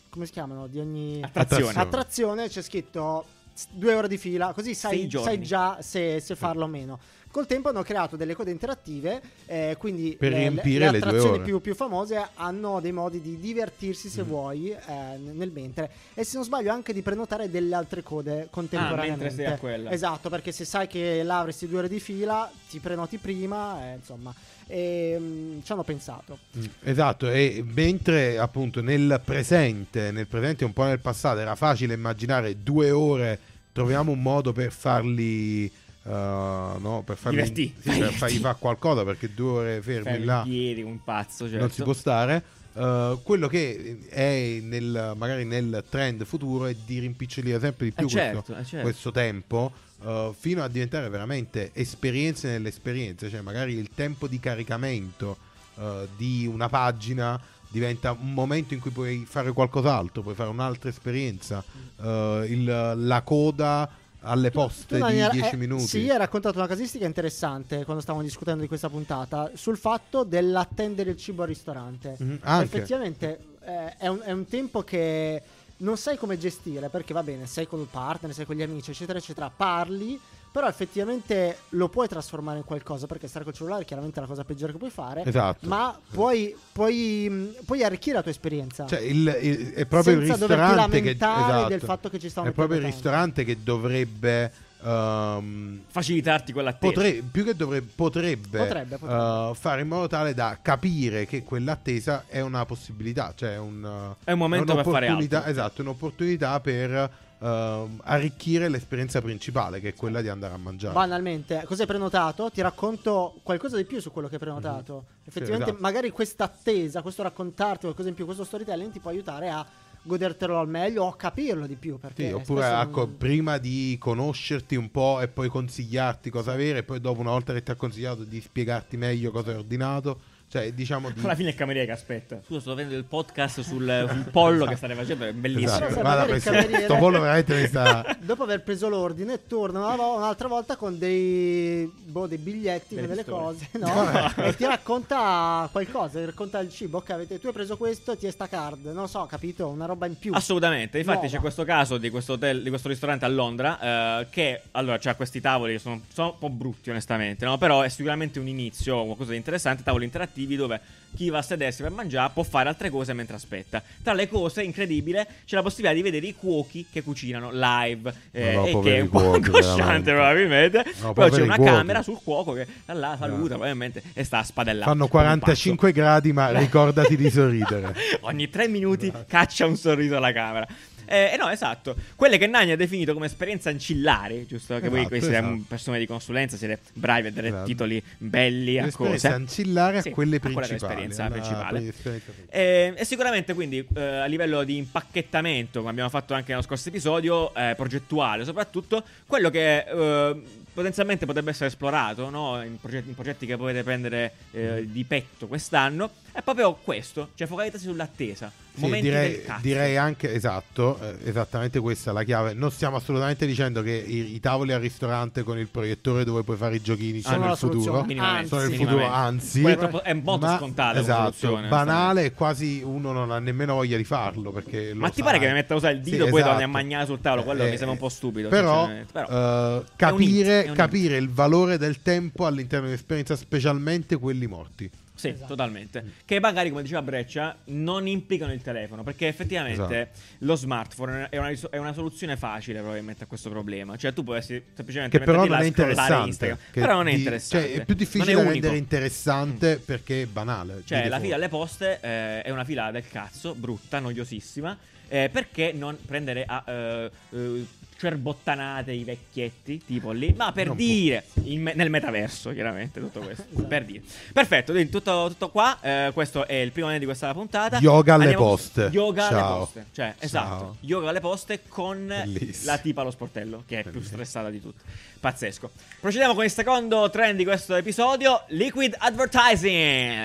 come 0.09 0.25
si 0.27 0.33
chiamano, 0.33 0.67
di 0.67 0.79
ogni 0.79 1.21
Attrazione. 1.23 1.79
attrazione 1.79 2.49
c'è 2.49 2.63
scritto 2.63 3.27
due 3.71 3.95
ore 3.95 4.09
di 4.09 4.19
fila, 4.19 4.53
così 4.53 4.75
sai, 4.75 5.09
sai 5.11 5.41
già 5.43 5.79
se, 5.81 6.21
se 6.21 6.35
farlo 6.37 6.65
o 6.65 6.69
meno. 6.69 6.99
Col 7.31 7.47
tempo 7.47 7.69
hanno 7.69 7.83
creato 7.83 8.17
delle 8.17 8.35
code 8.35 8.51
interattive, 8.51 9.21
eh, 9.45 9.77
quindi 9.79 10.17
Per 10.19 10.31
le, 10.33 10.39
riempire 10.39 10.87
le 10.87 10.91
le 10.93 10.99
due 11.01 11.09
attrazioni 11.09 11.35
ore. 11.37 11.45
più, 11.45 11.61
più 11.61 11.75
famose 11.75 12.29
hanno 12.35 12.81
dei 12.81 12.93
modi 12.93 13.21
di 13.21 13.39
divertirsi 13.39 14.07
Mm. 14.07 14.11
se 14.11 14.23
vuoi 14.23 14.71
eh, 14.71 15.19
nel 15.19 15.51
mentre 15.51 15.91
e 16.15 16.25
se 16.25 16.37
non 16.37 16.45
sbaglio 16.45 16.73
anche 16.73 16.95
di 16.95 17.03
prenotare 17.03 17.51
delle 17.51 17.75
altre 17.75 18.03
code 18.03 18.49
contemporaneamente. 18.51 19.13
Ah, 19.25 19.27
mentre 19.29 19.45
sei 19.45 19.53
a 19.53 19.59
quella. 19.59 19.91
Esatto, 19.91 20.31
perché 20.31 20.51
se 20.51 20.65
sai 20.65 20.87
che 20.87 21.23
là 21.23 21.41
avresti 21.41 21.69
due 21.69 21.79
ore 21.81 21.89
di 21.89 22.01
fila, 22.01 22.51
ti 22.71 22.79
prenoti 22.79 23.19
prima, 23.19 23.83
eh, 23.93 23.97
insomma, 23.97 24.33
e 24.67 25.17
mm, 25.19 25.59
ci 25.63 25.73
hanno 25.73 25.85
pensato. 25.85 26.39
Mm, 26.57 26.65
Esatto, 26.85 27.29
e 27.29 27.63
mentre 27.67 28.39
appunto 28.39 28.81
nel 28.81 29.21
presente, 29.23 30.11
nel 30.11 30.27
presente 30.27 30.65
e 30.65 30.67
un 30.67 30.73
po' 30.73 30.85
nel 30.85 31.01
passato 31.01 31.39
era 31.41 31.55
facile 31.55 31.93
immaginare 31.93 32.63
due 32.63 32.91
ore, 32.91 33.39
troviamo 33.73 34.11
un 34.11 34.23
modo 34.23 34.53
per 34.53 34.73
farli, 34.73 35.71
eh, 36.07 36.79
no, 36.79 37.03
per 37.05 37.19
Divertì. 37.29 37.75
sì, 37.79 37.99
per 37.99 38.13
fargli 38.13 38.39
fare 38.39 38.57
qualcosa 38.59 39.05
perché 39.05 39.33
due 39.35 39.51
ore 39.51 39.83
fermi 39.83 40.05
Fermi 40.05 40.25
là 40.25 40.43
piedi, 40.45 40.83
un 40.83 41.03
pazzo, 41.03 41.45
certo. 41.45 41.59
non 41.59 41.71
si 41.71 41.83
può 41.83 41.93
stare. 41.93 42.43
Eh, 42.75 43.19
quello 43.23 43.49
che 43.49 43.99
è 44.09 44.59
nel, 44.63 45.15
magari 45.17 45.45
nel 45.45 45.83
trend 45.89 46.25
futuro 46.25 46.67
è 46.67 46.75
di 46.85 46.99
rimpicciolire 46.99 47.59
sempre 47.59 47.87
di 47.87 47.93
più 47.93 48.07
Eh, 48.07 48.11
certo, 48.11 48.43
questo, 48.43 48.61
eh, 48.61 48.65
certo. 48.65 48.85
questo 48.87 49.11
tempo 49.13 49.73
eh, 50.05 50.33
fino 50.39 50.63
a 50.63 50.69
diventare 50.69 51.09
veramente 51.09 51.71
esperienze 51.73 52.49
nelle 52.49 52.69
esperienze, 52.69 53.31
cioè 53.31 53.41
magari 53.41 53.75
il 53.75 53.89
tempo 53.95 54.27
di 54.29 54.39
caricamento 54.39 55.39
eh, 55.79 56.07
di 56.17 56.47
una 56.47 56.69
pagina 56.69 57.41
diventa 57.69 58.13
un 58.13 58.33
momento 58.33 58.75
in 58.75 58.81
cui 58.81 58.91
puoi 58.91 59.27
fare 59.29 59.53
qualcos'altro, 59.53 60.23
puoi 60.23 60.35
fare 60.35 60.51
un'altra 60.51 60.89
esperienza, 60.89 61.65
Eh, 62.01 62.45
il- 62.49 62.93
la 62.97 63.23
coda 63.23 63.89
alle 64.21 64.51
poste 64.51 64.87
Tu, 64.87 64.95
di 64.95 65.01
Daniel, 65.01 65.31
10 65.31 65.49
eh, 65.49 65.57
minuti. 65.57 65.87
Sì, 65.87 66.11
hai 66.11 66.19
raccontato 66.19 66.59
una 66.59 66.67
casistica 66.67 67.07
interessante 67.07 67.85
quando 67.85 68.03
stavamo 68.03 68.25
discutendo 68.25 68.63
di 68.63 68.69
questa 68.69 68.89
puntata 68.89 69.51
sul 69.55 69.77
fatto 69.77 70.25
dell'attendere 70.25 71.11
il 71.11 71.17
cibo 71.17 71.43
al 71.43 71.49
ristorante. 71.49 72.17
Anche. 72.41 72.65
Effettivamente 72.65 73.39
eh, 73.63 73.97
è, 73.97 74.07
un, 74.09 74.21
è 74.23 74.33
un 74.33 74.47
tempo 74.47 74.83
che 74.83 75.43
non 75.79 75.97
sai 75.97 76.17
come 76.17 76.39
gestire 76.39 76.89
perché 76.89 77.13
va 77.13 77.23
bene, 77.23 77.47
sei 77.47 77.67
col 77.67 77.87
partner, 77.91 78.33
sei 78.33 78.47
con 78.47 78.57
gli 78.57 78.63
amici, 78.63 78.91
eccetera, 78.93 79.19
eccetera, 79.19 79.51
parli, 79.55 80.19
però 80.57 80.69
effettivamente 80.69 81.59
lo 81.71 81.91
puoi 81.91 82.09
trasformare 82.09 82.57
in 82.57 82.65
qualcosa 82.65 83.07
perché 83.07 83.29
stare 83.29 83.45
col 83.45 83.53
cellulare 83.53 83.83
è 83.83 83.85
chiaramente 83.85 84.21
la 84.21 84.27
cosa 84.27 84.43
peggiore 84.43 84.73
che 84.73 84.79
puoi 84.79 84.89
fare. 84.89 85.23
Esatto. 85.23 85.67
Ma 85.69 85.95
puoi, 86.11 86.57
puoi, 86.73 87.55
puoi 87.67 87.85
arricchire 87.85 88.15
la 88.17 88.23
tua 88.23 88.31
esperienza. 88.31 88.87
Cioè, 88.87 89.01
il- 89.01 89.39
il- 89.43 89.73
è 89.75 89.85
proprio 89.85 90.15
il 90.15 90.21
ristorante 90.21 91.03
che 91.03 91.11
esatto. 91.11 91.69
del 91.69 91.81
fatto 91.83 92.09
che 92.09 92.19
ci 92.19 92.31
stanno 92.31 92.49
È 92.49 92.53
proprio 92.53 92.79
il 92.79 92.87
ristorante 92.87 93.45
che 93.45 93.63
dovrebbe 93.63 94.51
ehm, 94.83 95.81
Facilitarti 95.89 96.53
quell'attesa. 96.53 96.93
potre- 96.93 97.23
più 97.31 97.45
che 97.45 97.55
dovrebbe 97.57 97.91
potrebbe, 97.95 98.59
Potrebbe, 98.59 98.99
potrebbe. 98.99 99.51
eh, 99.51 99.55
fare 99.55 99.81
in 99.83 99.89
modo 99.89 100.07
tale 100.07 100.35
da 100.35 100.59
capire 100.63 101.27
che 101.27 101.43
quell'attesa 101.43 102.25
è 102.27 102.41
una 102.41 102.65
possibilità, 102.65 103.33
cioè 103.35 103.55
è 103.55 103.59
un 103.59 104.15
È 104.25 104.33
un 104.33 104.39
momento 104.39 104.75
per 104.75 104.85
fare 104.85 105.07
un'opportunità- 105.07 105.37
altro. 105.39 105.51
Esatto, 105.51 105.83
un'opportunità 105.83 106.61
per 106.61 107.11
ehm, 107.39 108.01
arricchire 108.05 108.69
l'esperienza 108.71 109.21
principale, 109.21 109.79
che 109.81 109.89
è 109.91 109.95
quella 109.95 110.23
di 110.23 110.29
andare 110.29 110.55
a 110.55 110.57
mangiare. 110.57 110.95
Banalmente, 110.95 111.63
cosa 111.67 111.83
hai 111.83 111.87
prenotato? 111.87 112.51
Ti 112.51 112.63
racconto 112.63 113.35
qualcosa 113.43 113.77
di 113.77 113.85
più 113.85 114.01
su 114.01 114.11
quello 114.11 114.29
che 114.29 114.35
hai 114.35 114.41
prenotato. 114.41 115.05
Effettivamente, 115.25 115.71
esatto. 115.71 115.83
magari 115.83 116.11
questa 116.11 116.45
attesa, 116.45 117.03
questo 117.03 117.23
raccontarti 117.23 117.81
qualcosa 117.81 118.09
in 118.09 118.15
più, 118.15 118.25
questo 118.25 118.43
storytelling 118.45 118.91
ti 118.91 119.01
può 119.01 119.11
aiutare 119.11 119.51
a 119.51 119.67
godertelo 120.07 120.59
al 120.59 120.69
meglio 120.69 121.05
o 121.05 121.17
capirlo 121.17 121.67
di 121.67 121.75
più. 121.75 121.99
Sì, 122.15 122.31
oppure 122.31 122.67
ecco, 122.67 123.01
non- 123.07 123.17
prima 123.17 123.59
di 123.59 123.97
conoscerti 123.99 124.77
un 124.77 124.91
po' 124.91 125.21
e 125.21 125.29
poi 125.29 125.49
consigliarti 125.49 126.31
cosa 126.31 126.53
avere, 126.53 126.79
e 126.79 126.83
poi 126.83 127.01
dopo 127.01 127.21
una 127.21 127.31
volta 127.31 127.53
che 127.53 127.63
ti 127.63 127.71
ha 127.71 127.77
consigliato 127.77 128.25
di 128.25 128.41
spiegarti 128.41 128.97
meglio 128.97 129.31
cosa 129.31 129.51
hai 129.51 129.57
ordinato, 129.59 130.21
cioè 130.57 130.73
diciamo 130.73 131.11
di... 131.11 131.21
Alla 131.23 131.35
fine 131.35 131.49
è 131.49 131.53
il 131.53 131.57
cameriere 131.59 131.87
che 131.87 131.93
aspetta. 131.93 132.41
Scusa, 132.45 132.61
sto 132.61 132.75
vedendo 132.75 132.97
il 132.97 133.05
podcast 133.05 133.61
sul, 133.61 134.07
sul 134.09 134.29
pollo 134.31 134.65
che 134.65 134.77
state 134.77 134.95
facendo, 134.95 135.27
è 135.27 135.33
bellissimo. 135.33 135.87
Esatto, 135.87 136.01
magari 136.03 136.23
il 136.23 136.29
questo- 136.31 136.51
cameriere- 136.51 136.85
sto 136.85 136.97
pollo 136.97 137.21
veramente 137.21 137.61
mi 137.61 137.67
sta... 137.67 138.17
Dopo 138.27 138.43
aver 138.45 138.63
preso 138.63 138.89
l'ordine, 138.89 139.47
torna 139.47 139.81
un'altra 139.93 140.49
volta 140.49 140.77
con 140.77 140.99
dei, 140.99 141.91
boh, 142.05 142.27
dei 142.27 142.39
biglietti, 142.39 142.95
Delle 142.95 143.07
delle 143.07 143.25
cose, 143.25 143.69
no? 143.79 144.35
e 144.37 144.55
ti 144.57 144.65
racconta 144.65 145.69
qualcosa, 145.71 146.19
ti 146.19 146.25
racconta 146.25 146.59
il 146.61 146.71
cibo. 146.71 146.99
Ok, 146.99 147.11
avete, 147.11 147.39
tu 147.39 147.49
hai 147.49 147.53
preso 147.53 147.77
questo 147.77 148.13
e 148.13 148.17
ti 148.17 148.27
è 148.27 148.31
sta 148.31 148.49
card. 148.49 148.87
Non 148.87 149.03
lo 149.03 149.07
so, 149.07 149.27
capito? 149.27 149.69
Una 149.69 149.87
roba 149.87 150.07
in 150.07 150.19
più. 150.19 150.33
Assolutamente, 150.35 150.99
infatti 150.99 151.19
Nuova. 151.19 151.35
c'è 151.35 151.41
questo 151.41 151.65
caso 151.65 151.99
di 151.99 152.11
questo, 152.11 152.35
hotel, 152.35 152.63
di 152.63 152.69
questo 152.69 152.89
ristorante 152.89 153.25
a 153.25 153.29
Londra 153.29 154.21
eh, 154.21 154.27
che 154.31 154.63
allora 154.73 154.99
c'ha 154.99 155.15
questi 155.15 155.41
tavoli 155.41 155.75
che 155.75 155.79
sono, 155.79 156.01
sono 156.13 156.31
un 156.31 156.39
po' 156.39 156.51
brutti 156.51 156.91
onestamente, 156.91 157.45
no? 157.45 157.59
però 157.59 157.83
è 157.83 157.89
sicuramente 157.89 158.39
un 158.39 158.49
inizio, 158.49 159.05
qualcosa 159.05 159.33
di 159.33 159.37
interessante, 159.37 159.83
tavoli 159.83 160.05
interattivi 160.05 160.46
dove 160.55 160.81
chi 161.17 161.31
va 161.31 161.39
a 161.39 161.43
sedersi 161.43 161.83
per 161.83 161.91
mangiare 161.91 162.31
può 162.33 162.43
fare 162.43 162.69
altre 162.69 162.91
cose 162.91 163.15
mentre 163.15 163.37
aspetta. 163.37 163.83
Tra 164.03 164.13
le 164.13 164.29
cose, 164.29 164.63
incredibile, 164.63 165.27
c'è 165.47 165.57
la 165.57 165.63
possibilità 165.63 165.95
di 165.95 166.03
vedere 166.03 166.27
i 166.27 166.35
cuochi 166.35 166.87
che 166.93 167.03
cucinano 167.03 167.51
live 167.53 168.13
eh, 168.33 168.53
No, 168.53 168.61
no, 168.61 168.67
e 168.67 168.81
che 168.83 168.97
è 168.97 169.01
un 169.01 169.09
po' 169.09 169.33
angosciante 169.33 170.13
probabilmente. 170.13 170.85
No, 171.01 171.13
però 171.15 171.29
c'è 171.35 171.43
una 171.43 171.57
cuochi. 171.57 171.71
camera 171.71 172.03
sul 172.03 172.19
cuoco 172.23 172.53
che 172.53 172.67
là 172.87 173.17
saluta 173.19 173.35
No. 173.37 173.47
probabilmente 173.49 174.03
e 174.13 174.25
sta 174.25 174.39
a 174.39 174.45
spadellare. 174.45 174.85
Fanno 174.91 175.09
come 175.09 175.23
un 175.23 175.29
45 175.41 175.93
gradi, 175.93 176.33
ma 176.33 176.51
ricordati 176.59 177.17
di 177.17 177.31
sorridere. 177.31 177.95
Ogni 178.23 178.51
tre 178.51 178.69
minuti 178.69 179.11
caccia 179.27 179.65
un 179.67 179.77
sorriso 179.77 180.17
alla 180.17 180.33
camera. 180.33 180.67
Eh, 181.07 181.31
eh 181.33 181.37
no, 181.37 181.49
esatto. 181.49 181.97
Quelle 182.15 182.39
che 182.39 182.47
Nani 182.47 182.73
ha 182.73 182.77
definito 182.77 183.13
come 183.13 183.27
esperienze 183.27 183.69
ancillari, 183.69 184.47
giusto? 184.47 184.79
Che 184.79 184.89
voi 184.89 185.01
Esatto, 185.01 185.09
qui 185.09 185.21
siete 185.21 185.39
esatto. 185.39 185.65
persone 185.69 185.99
di 185.99 186.07
consulenza, 186.07 186.57
siete 186.57 186.81
bravi 186.93 187.29
a 187.29 187.33
dare 187.33 187.49
Esatto. 187.49 187.67
titoli 187.67 188.03
belli 188.19 188.79
a 188.79 188.91
cose. 188.91 189.29
ancillare 189.29 190.03
Sì, 190.03 190.09
a 190.09 190.13
quelle 190.13 190.37
a 190.37 190.41
quella 190.41 190.61
principali. 190.61 190.95
l'esperienza 191.07 191.25
alla- 191.25 191.35
principale. 191.35 191.81
l'esperienza. 191.81 192.33
Eh, 192.51 192.95
e 192.97 193.05
sicuramente 193.05 193.55
quindi 193.55 193.87
eh, 193.95 194.01
a 194.01 194.27
livello 194.27 194.65
di 194.65 194.77
impacchettamento, 194.77 195.79
come 195.79 195.91
abbiamo 195.91 196.09
fatto 196.11 196.35
anche 196.35 196.51
nello 196.51 196.63
scorso 196.63 196.89
episodio, 196.89 197.55
eh, 197.55 197.75
progettuale 197.77 198.45
soprattutto, 198.45 199.03
quello 199.27 199.51
che 199.51 199.79
eh, 199.79 200.43
potenzialmente 200.73 201.25
potrebbe 201.25 201.51
essere 201.51 201.69
esplorato 201.69 202.29
no? 202.29 202.63
in, 202.63 202.79
progetti, 202.79 203.09
in, 203.09 203.15
progetti, 203.15 203.47
che 203.47 203.57
potete 203.57 203.83
prendere 203.83 204.33
eh, 204.53 204.87
di 204.87 205.05
petto 205.05 205.47
quest'anno, 205.47 206.11
è 206.33 206.43
proprio 206.43 206.75
questo, 206.75 207.31
cioè 207.35 207.47
focalizzarsi 207.47 207.87
sull'attesa. 207.87 208.53
Sì, 208.77 209.01
direi, 209.01 209.43
direi, 209.63 209.97
anche 209.97 210.35
esatto, 210.35 210.99
eh, 211.01 211.29
esattamente 211.29 211.81
questa 211.81 212.11
è 212.11 212.13
la 212.13 212.25
chiave. 212.25 212.53
Non 212.53 212.71
stiamo 212.71 212.97
assolutamente 212.97 213.47
dicendo 213.47 213.83
che 213.83 213.93
i, 213.93 214.35
i, 214.35 214.41
tavoli 214.41 214.73
al 214.73 214.81
ristorante 214.81 215.43
con 215.43 215.59
il 215.59 215.69
proiettore 215.69 216.25
dove 216.25 216.43
puoi 216.43 216.57
fare 216.57 216.77
i 216.77 216.83
giochini 216.83 217.23
sono 217.23 217.47
ah, 217.47 217.51
il 217.53 217.57
futuro. 217.57 218.05
Anzi, 218.19 218.49
sono 218.49 218.63
il 218.63 218.75
futuro, 218.75 219.07
anzi, 219.07 219.63
è 220.03 220.13
molto 220.13 220.47
ma, 220.47 220.57
scontato. 220.59 220.99
Esatto, 220.99 221.59
banale 221.69 222.27
e 222.27 222.33
quasi 222.33 222.83
uno 222.85 223.13
non 223.13 223.31
ha 223.31 223.39
nemmeno 223.39 223.75
voglia 223.75 223.97
di 223.97 224.05
farlo. 224.05 224.51
Perché 224.51 224.93
ma 224.95 225.09
ti 225.09 225.17
sai. 225.17 225.25
pare 225.25 225.39
che 225.39 225.47
mi 225.47 225.55
metta 225.55 225.73
a 225.73 225.77
usare 225.79 225.95
il 225.95 226.03
dito 226.03 226.25
sì, 226.27 226.31
poi 226.31 226.41
esatto. 226.41 226.63
a 226.63 226.67
mangiare 226.67 227.07
sul 227.07 227.21
tavolo? 227.21 227.45
Quello 227.45 227.63
eh, 227.63 227.71
mi 227.71 227.77
sembra 227.77 227.93
un 227.93 227.99
po' 227.99 228.09
stupido. 228.11 228.49
Però, 228.49 228.91
però 229.11 229.79
uh, 229.79 229.85
capire, 229.97 230.71
capire 230.75 231.17
il 231.17 231.31
valore 231.31 231.79
del 231.79 232.03
tempo 232.03 232.45
all'interno 232.45 232.87
dell'esperienza, 232.87 233.37
specialmente 233.37 234.17
quelli 234.17 234.47
morti. 234.47 234.91
Sì, 235.17 235.29
esatto. 235.29 235.47
totalmente. 235.49 236.05
Che 236.25 236.39
magari, 236.41 236.69
come 236.69 236.83
diceva 236.83 237.03
Breccia, 237.03 237.57
non 237.67 238.07
implicano 238.07 238.53
il 238.53 238.61
telefono. 238.61 239.03
Perché 239.03 239.27
effettivamente 239.27 239.83
esatto. 239.83 240.21
lo 240.39 240.55
smartphone 240.55 241.29
è 241.31 241.39
una, 241.39 241.51
è 241.71 241.79
una, 241.79 241.93
soluzione 241.95 242.37
facile, 242.37 242.81
probabilmente, 242.81 243.25
a 243.25 243.27
questo 243.27 243.49
problema. 243.49 243.97
Cioè, 243.97 244.13
tu 244.13 244.23
puoi 244.23 244.43
semplicemente. 244.43 245.19
Che 245.19 245.25
però 245.25 245.47
non 245.47 245.61
è 245.61 245.65
interessante. 245.65 246.59
però 246.71 246.95
non 246.95 247.09
è 247.09 247.13
interessante. 247.13 247.69
Cioè, 247.69 247.81
è 247.81 247.85
più 247.85 247.95
difficile 247.95 248.35
da 248.35 248.43
rendere 248.43 248.77
interessante 248.77 249.79
mm. 249.79 249.85
perché 249.85 250.23
è 250.23 250.27
banale. 250.27 250.83
Cioè, 250.85 251.09
la 251.09 251.19
fila 251.19 251.37
alle 251.37 251.49
poste 251.49 251.99
eh, 252.01 252.43
è 252.43 252.51
una 252.51 252.65
fila 252.65 252.91
del 252.91 253.09
cazzo, 253.09 253.55
brutta, 253.55 253.99
noiosissima. 253.99 254.77
Eh, 255.09 255.31
perché 255.33 255.73
non 255.73 255.97
prendere 256.05 256.45
a. 256.45 257.11
Uh, 257.31 257.37
uh, 257.37 257.67
cerbottanate 257.97 258.93
i 258.93 259.05
vecchietti, 259.05 259.83
tipo 259.85 260.13
lì, 260.13 260.35
ma 260.37 260.53
per 260.53 260.69
non 260.69 260.77
dire, 260.77 261.25
me- 261.45 261.75
nel 261.75 261.91
metaverso 261.91 262.53
chiaramente 262.53 263.01
tutto 263.01 263.21
questo, 263.21 263.45
esatto. 263.51 263.67
per 263.67 263.85
dire. 263.85 264.03
Perfetto, 264.33 264.73
tutto, 265.07 265.29
tutto 265.29 265.49
qua, 265.51 265.79
eh, 265.81 266.11
questo 266.13 266.47
è 266.47 266.55
il 266.55 266.73
primo 266.73 266.89
anno 266.89 266.99
di 266.99 267.05
questa 267.05 267.33
puntata. 267.33 267.79
Yoga 267.79 268.15
alle 268.15 268.25
Andiamo 268.25 268.47
poste. 268.47 268.89
Yoga 268.91 269.29
Ciao. 269.29 269.39
alle 269.39 269.59
poste, 269.59 269.87
cioè 269.93 270.15
Ciao. 270.17 270.25
esatto, 270.25 270.77
yoga 270.81 271.09
alle 271.11 271.21
poste 271.21 271.63
con 271.69 272.07
Bellissimo. 272.07 272.73
la 272.73 272.79
tipa 272.79 273.01
allo 273.03 273.11
sportello, 273.13 273.63
che 273.67 273.79
è 273.79 273.83
Bellissimo. 273.83 274.01
più 274.01 274.09
stressata 274.09 274.51
di 274.51 274.61
tutte. 274.61 274.83
Pazzesco. 275.21 275.71
Procediamo 276.01 276.35
con 276.35 276.45
il 276.45 276.51
secondo 276.51 277.09
trend 277.11 277.37
di 277.37 277.45
questo 277.45 277.77
episodio, 277.77 278.43
Liquid 278.49 278.95
Advertising. 278.99 280.21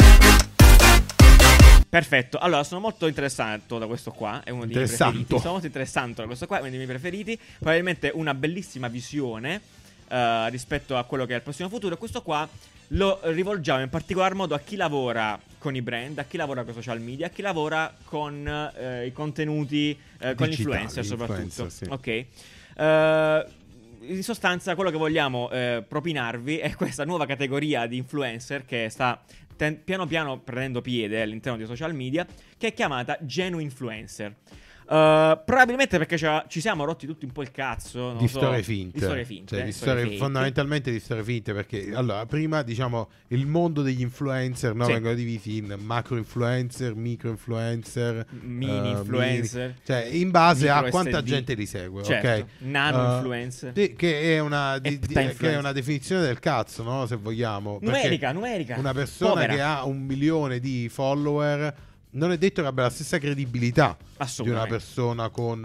Perfetto, 1.87 2.37
allora 2.37 2.63
sono 2.63 2.79
molto 2.79 3.05
interessato 3.05 3.77
da 3.77 3.85
questo 3.85 4.11
qua, 4.11 4.41
è 4.43 4.49
uno 4.49 4.65
dei 4.65 4.75
miei 4.75 4.87
preferiti. 4.87 5.37
Sono 5.37 5.51
molto 5.51 5.67
interessato 5.67 6.13
da 6.15 6.25
questo 6.25 6.47
qua, 6.47 6.57
è 6.57 6.61
uno 6.61 6.69
dei 6.69 6.77
miei 6.77 6.89
preferiti. 6.89 7.37
Probabilmente 7.57 8.11
una 8.13 8.33
bellissima 8.33 8.87
visione 8.87 9.61
uh, 10.07 10.47
rispetto 10.47 10.97
a 10.97 11.03
quello 11.03 11.25
che 11.25 11.33
è 11.33 11.35
il 11.35 11.41
prossimo 11.41 11.67
futuro. 11.67 11.97
Questo 11.97 12.21
qua 12.21 12.47
lo 12.93 13.19
rivolgiamo 13.23 13.81
in 13.81 13.89
particolar 13.89 14.33
modo 14.33 14.55
a 14.55 14.59
chi 14.59 14.75
lavora 14.75 15.39
con 15.57 15.75
i 15.75 15.81
brand, 15.81 16.17
a 16.17 16.23
chi 16.23 16.37
lavora 16.37 16.63
con 16.63 16.71
i 16.71 16.73
social 16.73 16.99
media, 16.99 17.27
a 17.27 17.29
chi 17.29 17.41
lavora 17.41 17.93
con 18.03 18.45
uh, 18.45 19.05
i 19.05 19.11
contenuti, 19.11 19.97
uh, 20.21 20.33
con 20.35 20.47
gli 20.47 20.51
influencer 20.51 21.05
soprattutto. 21.05 21.69
Sì. 21.69 21.85
Ok. 21.87 22.25
in 24.01 24.23
sostanza, 24.23 24.75
quello 24.75 24.89
che 24.89 24.97
vogliamo 24.97 25.49
propinarvi 25.87 26.57
è 26.57 26.75
questa 26.75 27.05
nuova 27.05 27.25
categoria 27.25 27.85
di 27.85 27.97
influencer 27.97 28.65
che 28.65 28.89
sta 28.89 29.21
ten- 29.55 29.83
piano 29.83 30.07
piano 30.07 30.39
prendendo 30.39 30.81
piede 30.81 31.21
all'interno 31.21 31.57
dei 31.57 31.67
social 31.67 31.93
media, 31.93 32.25
che 32.57 32.67
è 32.67 32.73
chiamata 32.73 33.17
Genuine 33.21 33.63
Influencer. 33.63 34.35
Uh, 34.91 35.39
probabilmente 35.45 35.97
perché 35.97 36.17
ci 36.49 36.59
siamo 36.59 36.83
rotti 36.83 37.07
tutti 37.07 37.23
un 37.23 37.31
po' 37.31 37.43
il 37.43 37.51
cazzo 37.51 38.11
di, 38.19 38.27
so, 38.27 38.39
storie 38.39 38.61
finte. 38.61 38.99
di 38.99 39.05
storie 39.05 39.23
finte. 39.23 39.55
Cioè, 39.55 39.63
di 39.63 39.71
storie, 39.71 40.01
storie 40.01 40.17
fondamentalmente 40.17 40.91
di 40.91 40.99
storie 40.99 41.23
finte. 41.23 41.53
Perché 41.53 41.93
allora, 41.93 42.25
prima 42.25 42.61
diciamo 42.61 43.09
il 43.27 43.47
mondo 43.47 43.83
degli 43.83 44.01
influencer 44.01 44.75
no, 44.75 44.83
sì. 44.83 44.91
vengono 44.91 45.13
divisi 45.13 45.55
in 45.55 45.77
macro 45.79 46.17
influencer, 46.17 46.93
micro 46.93 47.29
influencer, 47.29 48.25
mini 48.41 48.91
uh, 48.91 48.97
influencer. 48.97 49.67
Mini, 49.67 49.79
cioè, 49.85 50.09
in 50.11 50.29
base 50.29 50.69
a 50.69 50.83
quanta 50.89 51.19
SD. 51.19 51.25
gente 51.25 51.53
li 51.53 51.65
segue, 51.65 52.03
certo. 52.03 52.27
ok? 52.27 52.45
Nano 52.57 52.97
uh, 52.97 53.15
influencer. 53.15 53.71
Di, 53.71 53.95
che, 53.95 54.35
è 54.35 54.39
una, 54.39 54.77
di, 54.77 54.99
che, 54.99 55.31
è 55.37 55.57
una, 55.57 55.71
definizione 55.71 56.21
del 56.23 56.39
cazzo, 56.39 56.83
no? 56.83 57.05
Se 57.05 57.15
vogliamo. 57.15 57.79
Numerica, 57.81 58.33
numerica. 58.33 58.77
Una 58.77 58.93
persona 58.93 59.31
Povera. 59.35 59.53
che 59.53 59.61
ha 59.61 59.85
un 59.85 60.01
milione 60.01 60.59
di 60.59 60.89
follower 60.89 61.89
non 62.11 62.31
è 62.31 62.37
detto 62.37 62.61
che 62.61 62.67
abbia 62.67 62.83
la 62.83 62.89
stessa 62.89 63.17
credibilità 63.19 63.97
di 64.43 64.49
una 64.49 64.65
persona 64.65 65.29
con 65.29 65.61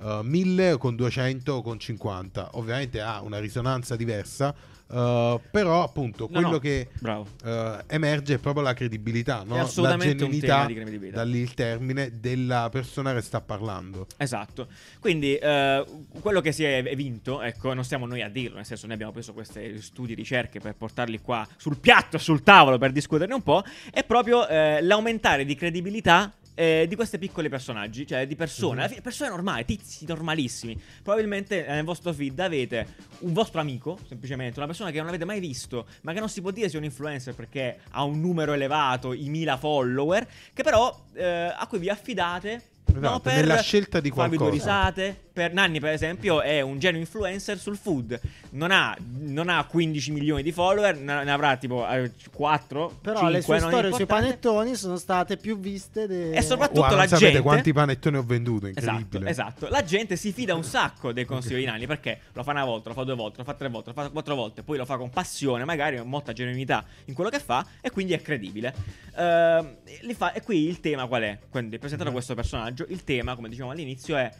uh, 0.00 0.20
1000 0.22 0.76
con 0.76 0.94
200 0.96 1.52
o 1.52 1.62
con 1.62 1.78
50 1.78 2.50
ovviamente 2.52 3.00
ha 3.00 3.20
una 3.22 3.38
risonanza 3.38 3.96
diversa 3.96 4.54
Uh, 4.90 5.40
però 5.52 5.84
appunto 5.84 6.26
no, 6.28 6.40
quello 6.40 6.50
no. 6.50 6.58
che 6.58 6.88
uh, 7.00 7.78
emerge 7.86 8.34
è 8.34 8.38
proprio 8.38 8.64
la 8.64 8.74
credibilità, 8.74 9.44
no? 9.46 9.54
la 9.56 9.96
genuinità, 9.96 10.66
da 11.12 11.22
lì 11.22 11.38
il 11.38 11.54
termine 11.54 12.18
della 12.18 12.68
persona 12.72 13.14
che 13.14 13.20
sta 13.20 13.40
parlando. 13.40 14.06
Esatto. 14.16 14.66
Quindi 14.98 15.38
uh, 15.40 16.06
quello 16.20 16.40
che 16.40 16.50
si 16.50 16.64
è 16.64 16.82
vinto, 16.96 17.40
ecco, 17.40 17.72
non 17.72 17.84
stiamo 17.84 18.04
noi 18.04 18.22
a 18.22 18.28
dirlo, 18.28 18.56
nel 18.56 18.66
senso 18.66 18.86
noi 18.86 18.94
abbiamo 18.94 19.12
preso 19.12 19.32
questi 19.32 19.80
studi, 19.80 20.14
ricerche 20.14 20.58
per 20.58 20.74
portarli 20.74 21.20
qua 21.20 21.46
sul 21.56 21.78
piatto, 21.78 22.18
sul 22.18 22.42
tavolo 22.42 22.76
per 22.76 22.90
discuterne 22.90 23.34
un 23.34 23.42
po', 23.42 23.62
è 23.92 24.02
proprio 24.02 24.44
l'aumentare 24.48 25.44
di 25.44 25.54
credibilità 25.54 26.32
eh, 26.54 26.86
di 26.88 26.94
questi 26.94 27.18
piccoli 27.18 27.48
personaggi, 27.48 28.06
cioè 28.06 28.26
di 28.26 28.36
persone, 28.36 28.88
mm-hmm. 28.88 29.00
persone 29.00 29.30
normali, 29.30 29.64
tizi 29.64 30.04
normalissimi. 30.06 30.80
Probabilmente 31.02 31.64
nel 31.66 31.84
vostro 31.84 32.12
feed 32.12 32.38
avete 32.38 32.86
un 33.20 33.32
vostro 33.32 33.60
amico, 33.60 33.98
semplicemente, 34.08 34.58
una 34.58 34.66
persona 34.66 34.90
che 34.90 34.98
non 34.98 35.08
avete 35.08 35.24
mai 35.24 35.40
visto, 35.40 35.86
ma 36.02 36.12
che 36.12 36.20
non 36.20 36.28
si 36.28 36.40
può 36.40 36.50
dire 36.50 36.68
sia 36.68 36.78
un 36.78 36.84
influencer 36.84 37.34
perché 37.34 37.80
ha 37.90 38.04
un 38.04 38.20
numero 38.20 38.52
elevato, 38.52 39.12
i 39.12 39.28
mila 39.28 39.56
follower, 39.56 40.26
che 40.52 40.62
però 40.62 41.06
eh, 41.14 41.52
a 41.56 41.66
cui 41.66 41.78
vi 41.78 41.88
affidate 41.88 42.68
Esatto, 42.96 43.12
no, 43.12 43.20
per 43.20 43.34
nella 43.34 43.60
scelta 43.60 44.00
di 44.00 44.10
qualcosa. 44.10 44.38
Farvi 44.38 44.50
due 44.50 44.58
risate. 44.58 45.20
Per 45.40 45.54
Nanni, 45.54 45.80
per 45.80 45.94
esempio, 45.94 46.42
è 46.42 46.60
un 46.60 46.78
genio 46.78 47.00
influencer 47.00 47.58
sul 47.58 47.78
food. 47.78 48.20
Non 48.50 48.70
ha, 48.70 48.94
non 49.20 49.48
ha 49.48 49.64
15 49.64 50.12
milioni 50.12 50.42
di 50.42 50.52
follower, 50.52 50.94
ne 50.98 51.32
avrà 51.32 51.56
tipo 51.56 51.86
4. 52.30 52.90
Eh, 52.90 52.94
Però 53.00 53.20
5, 53.20 53.30
le 53.30 53.40
sue 53.40 53.58
storie 53.58 53.92
sui 53.94 54.04
panettoni 54.04 54.74
sono 54.74 54.98
state 54.98 55.38
più 55.38 55.58
viste. 55.58 56.06
De... 56.06 56.32
E 56.32 56.42
soprattutto 56.42 56.80
wow, 56.80 56.90
la 56.90 57.06
gente. 57.06 57.16
sapete 57.16 57.40
quanti 57.40 57.72
panettoni 57.72 58.18
ho 58.18 58.22
venduto? 58.22 58.66
Incredibile. 58.66 59.30
Esatto, 59.30 59.64
esatto. 59.64 59.68
La 59.70 59.82
gente 59.82 60.16
si 60.16 60.30
fida 60.30 60.54
un 60.54 60.62
sacco 60.62 61.10
dei 61.10 61.24
consigli 61.24 61.60
di 61.60 61.64
Nanni 61.64 61.86
perché 61.86 62.20
lo 62.34 62.42
fa 62.42 62.50
una 62.50 62.66
volta, 62.66 62.90
lo 62.90 62.94
fa 62.94 63.04
due 63.04 63.14
volte, 63.14 63.38
lo 63.38 63.44
fa 63.44 63.54
tre 63.54 63.70
volte, 63.70 63.92
lo 63.94 64.02
fa 64.02 64.10
quattro 64.10 64.34
volte, 64.34 64.62
poi 64.62 64.76
lo 64.76 64.84
fa 64.84 64.98
con 64.98 65.08
passione, 65.08 65.64
magari 65.64 65.96
con 65.96 66.06
molta 66.06 66.34
genuinità 66.34 66.84
in 67.06 67.14
quello 67.14 67.30
che 67.30 67.38
fa 67.38 67.64
e 67.80 67.90
quindi 67.90 68.12
è 68.12 68.20
credibile. 68.20 68.74
Uh, 69.12 70.12
fa, 70.12 70.34
e 70.34 70.42
qui 70.42 70.66
il 70.68 70.80
tema 70.80 71.06
qual 71.06 71.22
è? 71.22 71.38
Quindi 71.48 71.78
presentato 71.78 72.10
mm. 72.10 72.12
questo 72.12 72.34
personaggio, 72.34 72.84
il 72.90 73.04
tema, 73.04 73.34
come 73.34 73.48
dicevamo 73.48 73.72
all'inizio, 73.72 74.18
è 74.18 74.30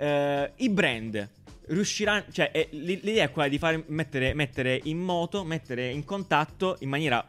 uh, 0.00 0.50
i 0.56 0.68
brand 0.70 1.28
riusciranno. 1.66 2.24
Cioè, 2.30 2.50
è, 2.50 2.68
l'idea 2.72 3.24
è 3.24 3.30
quella 3.30 3.48
di 3.48 3.58
fare, 3.58 3.84
mettere, 3.88 4.34
mettere, 4.34 4.80
in 4.84 4.98
moto, 4.98 5.44
mettere 5.44 5.90
in 5.90 6.04
contatto 6.04 6.76
in 6.80 6.88
maniera 6.88 7.24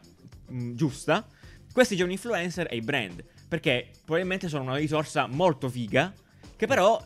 mh, 0.48 0.62
mm, 0.62 0.74
giusta 0.74 1.26
questi 1.72 1.96
giovani 1.96 2.14
influencer 2.14 2.66
e 2.70 2.76
i 2.76 2.80
brand. 2.80 3.22
Perché 3.48 3.88
probabilmente 4.04 4.48
sono 4.48 4.64
una 4.64 4.76
risorsa 4.76 5.26
molto 5.26 5.68
figa, 5.68 6.12
che 6.56 6.66
però 6.66 7.00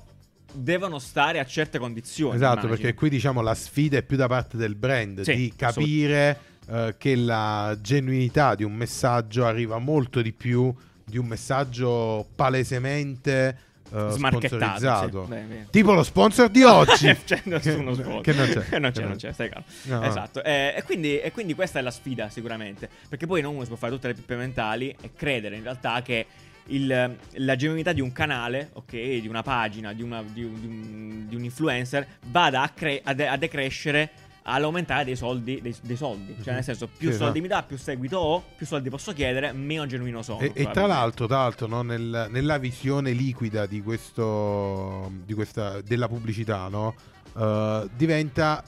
devono 0.52 0.99
stare 0.99 1.40
a 1.40 1.44
certe 1.44 1.78
condizioni. 1.78 2.37
Esatto, 2.37 2.66
immagino. 2.66 2.75
perché 2.75 2.94
qui 2.94 3.08
diciamo 3.08 3.40
la 3.40 3.54
sfida 3.54 3.99
è 3.99 4.02
più 4.02 4.16
da 4.16 4.28
parte 4.28 4.56
del 4.56 4.76
brand 4.76 5.23
sì, 5.23 5.35
di 5.35 5.52
capire 5.56 6.38
uh, 6.66 6.94
che 6.96 7.16
la 7.16 7.76
genuinità 7.80 8.54
di 8.54 8.62
un 8.62 8.75
messaggio 8.75 9.44
arriva 9.44 9.78
molto 9.78 10.23
di 10.23 10.32
più 10.32 10.73
di 11.08 11.18
un 11.18 11.26
messaggio 11.26 12.26
palesemente 12.35 13.58
uh, 13.90 14.10
sponsorizzato. 14.10 15.24
Sì. 15.24 15.30
Beh, 15.30 15.40
beh. 15.40 15.66
Tipo 15.70 15.92
lo 15.92 16.02
sponsor 16.02 16.48
di 16.48 16.62
oggi. 16.62 17.14
c'è 17.24 17.40
nessuno 17.44 17.94
sponsor. 17.94 18.20
Che 18.20 18.32
non 18.32 18.46
c'è. 18.48 18.78
non 18.78 18.90
c'è, 18.90 19.02
non 19.02 19.16
c'è, 19.16 19.32
stai 19.32 19.48
calmo. 19.48 19.66
No, 19.82 20.02
esatto. 20.02 20.42
Eh, 20.42 20.74
e, 20.76 20.82
quindi, 20.82 21.18
e, 21.20 21.30
quindi, 21.32 21.54
questa 21.54 21.78
è 21.78 21.82
la 21.82 21.90
sfida 21.90 22.28
sicuramente. 22.28 22.88
Perché 23.08 23.26
poi 23.26 23.42
non 23.42 23.54
uno 23.54 23.62
si 23.62 23.68
può 23.68 23.76
fare 23.76 23.92
tutte 23.92 24.08
le 24.08 24.14
pippe 24.14 24.36
mentali 24.36 24.94
e 25.00 25.10
credere 25.14 25.56
in 25.56 25.62
realtà 25.62 26.02
che 26.02 26.26
il, 26.68 27.16
la 27.30 27.56
genuinità 27.56 27.92
di 27.92 28.00
un 28.00 28.12
canale, 28.12 28.70
ok, 28.72 28.90
di 28.90 29.28
una 29.28 29.42
pagina, 29.42 29.92
di, 29.92 30.02
una, 30.02 30.22
di, 30.22 30.42
un, 30.42 30.60
di, 30.60 30.66
un, 30.66 31.26
di 31.28 31.34
un, 31.36 31.44
influencer 31.44 32.06
vada 32.26 32.62
a, 32.62 32.68
cre- 32.70 33.00
a, 33.04 33.14
de- 33.14 33.28
a 33.28 33.36
decrescere 33.36 34.10
all'aumentare 34.48 35.04
dei 35.04 35.16
soldi, 35.16 35.60
dei, 35.60 35.74
dei 35.82 35.96
soldi. 35.96 36.36
Cioè, 36.42 36.54
nel 36.54 36.64
senso, 36.64 36.88
più 36.88 37.10
sì, 37.10 37.16
soldi 37.16 37.38
no. 37.38 37.42
mi 37.42 37.48
dà, 37.48 37.62
più 37.62 37.76
seguito 37.76 38.18
ho, 38.18 38.44
più 38.56 38.66
soldi 38.66 38.88
posso 38.90 39.12
chiedere, 39.12 39.52
meno 39.52 39.86
genuino 39.86 40.22
sono. 40.22 40.40
E, 40.40 40.52
e 40.54 40.70
tra 40.70 40.86
l'altro, 40.86 41.26
tra 41.26 41.38
l'altro 41.38 41.66
no, 41.66 41.82
nel, 41.82 42.28
nella 42.30 42.58
visione 42.58 43.12
liquida 43.12 43.66
di 43.66 43.82
questo, 43.82 45.10
di 45.24 45.34
questa, 45.34 45.80
della 45.80 46.08
pubblicità, 46.08 46.68
no, 46.68 46.94
uh, 47.34 47.88
diventa 47.94 48.62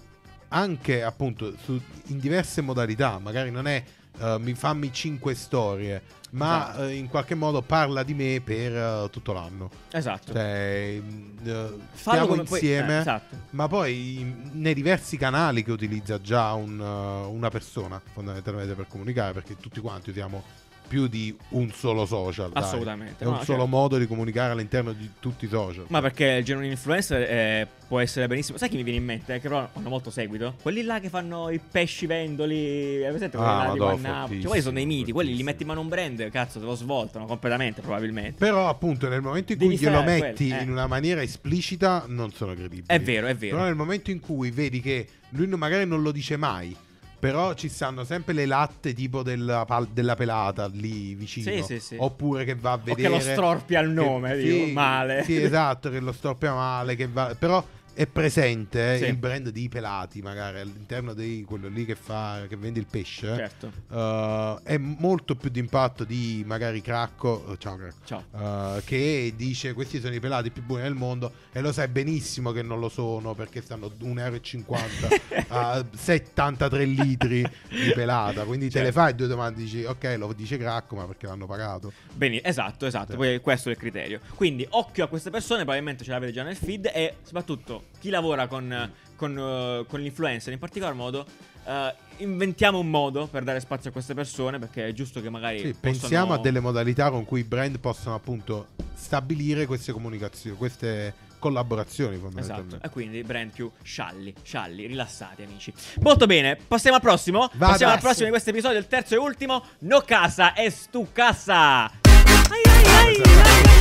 anche 0.48 1.02
appunto 1.02 1.54
su, 1.62 1.80
in 2.06 2.18
diverse 2.18 2.60
modalità. 2.60 3.18
Magari 3.18 3.50
non 3.50 3.66
è 3.66 3.82
eh, 4.20 4.36
mi 4.40 4.54
fammi 4.54 4.92
5 4.92 5.34
storie, 5.34 6.02
ma 6.30 6.68
Esatto. 6.70 6.82
eh, 6.84 6.94
in 6.94 7.08
qualche 7.08 7.34
modo 7.34 7.62
parla 7.62 8.02
di 8.02 8.14
me 8.14 8.40
per 8.44 8.72
eh, 8.76 9.08
tutto 9.10 9.32
l'anno. 9.32 9.70
Esatto. 9.90 10.32
Cioè, 10.32 11.00
Fallo 11.42 11.78
stiamo 11.94 12.26
come 12.26 12.42
poi- 12.44 12.58
insieme, 12.58 12.96
eh, 12.96 13.00
esatto. 13.00 13.36
ma 13.50 13.68
poi 13.68 14.20
in- 14.20 14.50
nei 14.52 14.74
diversi 14.74 15.16
canali 15.16 15.62
che 15.62 15.72
utilizza 15.72 16.20
già 16.20 16.52
un, 16.52 16.78
uh, 16.78 17.32
una 17.32 17.48
persona 17.50 18.00
fondamentalmente 18.12 18.74
per 18.74 18.86
comunicare, 18.88 19.32
perché 19.32 19.56
tutti 19.56 19.80
quanti 19.80 20.10
usiamo 20.10 20.42
più 20.88 21.06
di 21.06 21.36
un 21.50 21.70
solo 21.70 22.06
social. 22.06 22.50
dai. 22.50 22.62
Assolutamente, 22.62 23.22
È 23.24 23.26
un 23.26 23.34
no, 23.34 23.44
solo 23.44 23.58
certo. 23.58 23.66
modo 23.76 23.98
di 23.98 24.06
comunicare 24.06 24.52
all'interno 24.52 24.92
di 24.92 25.08
tutti 25.20 25.44
i 25.44 25.48
social. 25.48 25.84
Ma 25.88 26.00
perché 26.00 26.24
il 26.26 26.44
genuine 26.44 26.70
influencer 26.72 27.20
eh, 27.22 27.68
può 27.86 28.00
essere 28.00 28.26
benissimo. 28.26 28.58
Sai 28.58 28.68
chi 28.68 28.76
mi 28.76 28.82
viene 28.82 28.98
in 28.98 29.04
mente? 29.04 29.34
Eh, 29.34 29.40
Che 29.40 29.48
però 29.48 29.68
hanno 29.72 29.88
molto 29.88 30.10
seguito. 30.10 30.54
Quelli 30.62 30.82
là 30.82 30.98
che 31.00 31.08
fanno 31.08 31.50
i 31.50 31.60
pesci 31.60 32.06
vendoli. 32.06 33.04
Hai 33.04 33.10
presente 33.10 33.36
quelli 33.36 33.52
Ah, 33.52 33.56
là 33.74 33.96
madò? 33.96 34.26
Cioè, 34.28 34.40
quelli 34.46 34.62
sono 34.62 34.74
dei 34.74 34.86
miti. 34.86 35.12
Quelli 35.12 35.34
li 35.36 35.42
metti 35.42 35.62
in 35.62 35.68
mano 35.68 35.80
un 35.80 35.88
brand, 35.88 36.28
cazzo, 36.30 36.58
te 36.58 36.64
lo 36.64 36.74
svoltano 36.74 37.26
completamente, 37.26 37.80
probabilmente. 37.80 38.34
Però, 38.38 38.68
appunto, 38.68 39.08
nel 39.08 39.20
momento 39.20 39.52
in 39.52 39.58
Devi 39.58 39.76
cui 39.76 39.84
glielo 39.84 39.98
stare 40.00 40.10
a 40.10 40.20
metti 40.26 40.46
quello, 40.48 40.60
eh. 40.60 40.64
in 40.64 40.70
una 40.70 40.86
maniera 40.86 41.22
esplicita, 41.22 42.04
non 42.08 42.32
sono 42.32 42.54
credibili. 42.54 42.84
È 42.86 43.00
vero, 43.00 43.26
è 43.26 43.34
vero. 43.34 43.56
Però 43.56 43.66
nel 43.68 43.76
momento 43.76 44.10
in 44.10 44.20
cui 44.20 44.50
vedi 44.50 44.80
che 44.80 45.06
lui 45.30 45.46
magari 45.48 45.86
non 45.86 46.02
lo 46.02 46.10
dice 46.10 46.36
mai, 46.36 46.74
però 47.18 47.54
ci 47.54 47.68
stanno 47.68 48.04
sempre 48.04 48.32
le 48.34 48.46
latte 48.46 48.92
tipo 48.94 49.22
della, 49.22 49.64
pal- 49.64 49.88
della 49.88 50.14
pelata 50.14 50.66
lì 50.72 51.14
vicino. 51.14 51.50
Sì, 51.50 51.62
sì, 51.62 51.80
sì. 51.80 51.96
Oppure 51.98 52.44
che 52.44 52.54
va 52.54 52.72
a 52.72 52.74
O 52.74 52.78
che 52.82 52.94
vedere. 52.94 53.08
lo 53.14 53.20
storpia 53.20 53.80
il 53.80 53.88
che- 53.88 53.94
nome, 53.94 54.36
sì, 54.40 54.42
dico, 54.48 54.66
male. 54.72 55.22
Sì, 55.24 55.36
esatto, 55.42 55.90
che 55.90 56.00
lo 56.00 56.12
storpia 56.12 56.54
male. 56.54 56.94
Che 56.96 57.08
va, 57.08 57.34
però 57.38 57.64
è 57.98 58.06
presente 58.06 58.94
eh, 58.94 58.98
Sì. 58.98 59.04
il 59.06 59.16
brand 59.16 59.48
di 59.48 59.68
pelati, 59.68 60.22
magari 60.22 60.60
all'interno 60.60 61.14
di 61.14 61.44
quello 61.44 61.66
lì 61.66 61.84
che 61.84 61.96
fa 61.96 62.44
che 62.48 62.56
vende 62.56 62.78
il 62.78 62.86
pesce. 62.88 63.34
Certo. 63.34 63.72
Uh, 63.88 64.62
è 64.62 64.76
molto 64.78 65.34
più 65.34 65.50
di 65.50 65.58
impatto 65.58 66.04
di 66.04 66.44
magari 66.46 66.80
Cracco. 66.80 67.56
ciao. 67.58 67.76
Ciao. 68.04 68.24
Uh, 68.30 68.80
che 68.84 69.32
dice 69.34 69.72
questi 69.72 69.98
sono 69.98 70.14
i 70.14 70.20
pelati 70.20 70.50
più 70.50 70.62
buoni 70.62 70.82
del 70.84 70.94
mondo 70.94 71.32
e 71.50 71.60
lo 71.60 71.72
sai 71.72 71.88
benissimo 71.88 72.52
che 72.52 72.62
non 72.62 72.78
lo 72.78 72.88
sono 72.88 73.34
perché 73.34 73.60
stanno 73.62 73.90
1,50 74.00 74.64
euro 74.64 75.44
a 75.48 75.84
73 75.92 76.84
litri 76.84 77.42
di 77.68 77.92
pelata 77.94 78.44
quindi 78.44 78.70
te 78.70 78.78
le 78.78 78.84
Certo. 78.86 79.00
fai 79.00 79.14
due 79.16 79.26
domande 79.26 79.60
dici 79.62 79.82
ok 79.84 80.14
lo 80.18 80.32
dice 80.32 80.56
Cracco 80.56 80.94
ma 80.94 81.04
perché 81.06 81.26
l'hanno 81.26 81.46
pagato 81.46 81.92
Bene, 82.14 82.42
esatto, 82.42 82.86
esatto. 82.86 83.12
Sì. 83.12 83.16
Poi 83.16 83.40
questo 83.40 83.68
è 83.68 83.72
il 83.72 83.78
criterio. 83.78 84.18
Quindi, 84.34 84.66
occhio 84.70 85.04
a 85.04 85.06
queste 85.06 85.30
persone, 85.30 85.58
probabilmente 85.62 86.02
ce 86.02 86.10
l'avete 86.10 86.32
già 86.32 86.42
nel 86.42 86.56
feed. 86.56 86.90
E 86.92 87.14
soprattutto 87.22 87.84
chi 87.98 88.10
lavora 88.10 88.46
con, 88.46 88.92
con, 89.16 89.38
eh, 89.38 89.84
con 89.88 90.00
l'influencer 90.00 90.52
in 90.52 90.58
particolar 90.58 90.94
modo. 90.94 91.26
eh, 91.64 91.94
inventiamo 92.18 92.78
un 92.78 92.88
modo 92.88 93.26
per 93.26 93.44
dare 93.44 93.60
spazio 93.60 93.90
a 93.90 93.92
queste 93.92 94.14
persone. 94.14 94.58
Perché 94.58 94.86
è 94.86 94.92
giusto 94.92 95.20
che 95.20 95.30
magari. 95.30 95.58
Sì, 95.58 95.64
possano- 95.74 95.80
pensiamo 95.80 96.32
a 96.34 96.38
delle 96.38 96.60
modalità 96.60 97.10
con 97.10 97.24
cui 97.24 97.40
i 97.40 97.44
brand 97.44 97.78
possono 97.78 98.14
appunto 98.14 98.68
stabilire 98.94 99.66
queste 99.66 99.92
comunicazioni 99.92 100.56
queste 100.56 101.14
collaborazioni 101.38 102.14
Esatto, 102.16 102.30
fondamentalmente 102.30 102.86
e 102.86 102.90
quindi 102.90 103.22
brand 103.22 103.52
più 103.52 103.70
scialli, 103.82 104.34
scialli, 104.42 104.86
rilassati 104.86 105.42
amici. 105.42 105.72
Molto 106.00 106.26
bene, 106.26 106.56
passiamo 106.56 106.96
al 106.96 107.02
prossimo. 107.02 107.48
Vada. 107.52 107.72
Passiamo 107.72 107.92
al 107.92 108.00
prossimo 108.00 108.24
di 108.24 108.30
questo 108.30 108.50
episodio, 108.50 108.78
il 108.78 108.88
terzo 108.88 109.14
e 109.14 109.18
ultimo. 109.18 109.64
No 109.80 110.00
casa 110.00 110.56
es 110.56 110.88
tu 110.90 111.06
casa. 111.12 112.07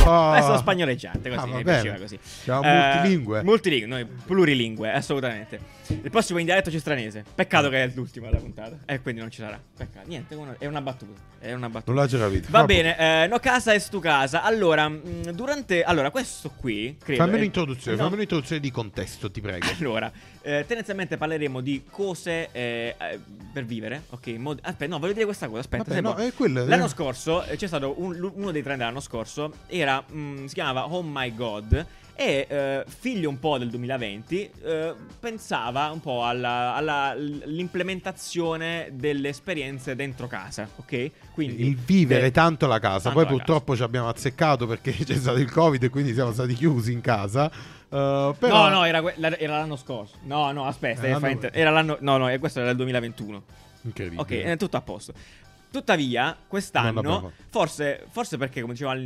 Oh. 0.04 0.32
È 0.32 0.40
lo 0.40 0.56
spagnoleggiante, 0.56 1.28
così 1.28 1.50
Ah, 1.50 1.56
mi 1.56 1.62
piaceva 1.62 1.96
così. 1.96 2.18
Siamo 2.22 2.62
Eh, 2.62 2.72
multilingue. 2.94 3.42
Multilingue, 3.42 3.86
noi 3.88 4.06
plurilingue, 4.06 4.90
assolutamente. 4.92 5.60
Il 5.88 6.10
prossimo 6.10 6.38
in 6.38 6.44
dialetto 6.44 6.70
cistranese. 6.70 7.24
Peccato 7.34 7.68
che 7.68 7.84
è 7.84 7.90
l'ultimo 7.94 8.26
della 8.26 8.38
puntata. 8.38 8.78
E 8.84 9.00
quindi 9.00 9.20
non 9.20 9.30
ci 9.30 9.40
sarà. 9.40 9.58
Peccato. 9.76 10.06
Niente, 10.08 10.36
è 10.58 10.66
una 10.66 10.80
battuta. 10.82 11.20
È 11.38 11.52
una 11.52 11.68
battuta. 11.68 11.92
non 11.92 12.02
l'ho 12.02 12.08
già 12.08 12.18
capito 12.18 12.48
Va 12.50 12.60
Vabbè. 12.60 12.74
bene, 12.74 12.98
eh, 13.24 13.26
no 13.28 13.38
casa 13.38 13.72
es 13.74 13.88
tu 13.88 14.00
casa. 14.00 14.42
Allora, 14.42 14.88
mh, 14.88 15.32
durante. 15.32 15.82
Allora, 15.84 16.10
questo 16.10 16.50
qui. 16.50 16.96
Credo, 17.02 17.22
fammi 17.22 17.34
è- 17.34 17.38
un'introduzione 17.38 17.96
no. 17.96 18.02
fammi 18.02 18.14
un'introduzione 18.16 18.60
di 18.60 18.70
contesto 18.70 19.30
ti 19.30 19.40
prego 19.40 19.66
Allora, 19.78 20.10
eh, 20.42 20.64
tendenzialmente 20.66 21.16
parleremo 21.16 21.60
di 21.60 21.84
cose 21.90 22.48
eh, 22.52 22.94
eh, 22.98 23.20
per 23.52 23.64
vivere. 23.64 24.02
Ok, 24.10 24.26
mod- 24.38 24.58
aspetta, 24.62 24.90
no, 24.92 24.98
voglio 24.98 25.12
dire 25.12 25.24
questa 25.24 25.46
cosa. 25.46 25.60
Aspetta, 25.60 25.84
Vabbè, 25.84 26.00
no, 26.00 26.14
è 26.16 26.32
quello- 26.34 26.66
L'anno 26.66 26.86
eh. 26.86 26.88
scorso 26.88 27.44
eh, 27.44 27.56
c'è 27.56 27.66
stato 27.66 27.94
un- 27.98 28.30
uno 28.34 28.50
dei 28.50 28.62
trend 28.62 28.78
dell'anno 28.78 29.00
scorso. 29.00 29.52
Era, 29.68 30.04
mm, 30.12 30.46
si 30.46 30.54
chiamava 30.54 30.86
Oh 30.92 31.02
My 31.02 31.34
God. 31.34 31.86
E 32.20 32.46
eh, 32.48 32.84
figlio 32.88 33.28
un 33.28 33.38
po' 33.38 33.58
del 33.58 33.70
2020 33.70 34.50
eh, 34.64 34.92
pensava 35.20 35.90
un 35.92 36.00
po' 36.00 36.24
alla, 36.24 36.74
alla- 36.74 37.14
l'implementazione 37.14 38.88
delle 38.92 39.28
esperienze 39.28 39.94
dentro 39.94 40.26
casa, 40.26 40.68
ok? 40.76 41.10
Quindi 41.32 41.64
il 41.66 41.76
vivere 41.76 42.26
eh, 42.26 42.30
tanto 42.32 42.66
la 42.66 42.80
casa. 42.80 43.10
tanto 43.10 43.20
Poi 43.20 43.22
la 43.24 43.30
purtroppo 43.30 43.76
ci 43.76 43.82
abbiamo 43.84 44.08
azzeccato 44.08 44.66
perché 44.66 44.90
c'è 45.04 45.14
stato 45.14 45.38
il 45.38 45.50
Covid 45.50 45.80
e 45.84 45.88
quindi 45.90 46.12
siamo 46.12 46.32
stati 46.32 46.54
chiusi 46.54 46.90
in 46.92 47.00
casa. 47.00 47.44
Uh, 47.88 48.34
però 48.38 48.64
No, 48.64 48.68
no, 48.68 48.84
era, 48.84 49.00
que- 49.00 49.14
era 49.38 49.58
l'anno 49.58 49.76
scorso. 49.76 50.16
No, 50.24 50.50
no, 50.50 50.66
aspetta, 50.66 51.02
fa 51.02 51.08
l'anno- 51.08 51.28
inter- 51.28 51.56
era 51.56 51.70
l'anno. 51.70 51.98
No, 52.00 52.16
no, 52.16 52.36
questo 52.40 52.60
era 52.60 52.70
il 52.70 52.76
2021. 52.76 53.42
incredibile. 53.82 54.20
Ok, 54.22 54.30
è 54.32 54.56
tutto 54.56 54.76
a 54.76 54.80
posto. 54.82 55.12
Tuttavia, 55.70 56.36
quest'anno, 56.46 57.32
forse, 57.50 58.06
forse 58.10 58.38
perché, 58.38 58.62
come 58.62 58.72
diceva 58.72 58.96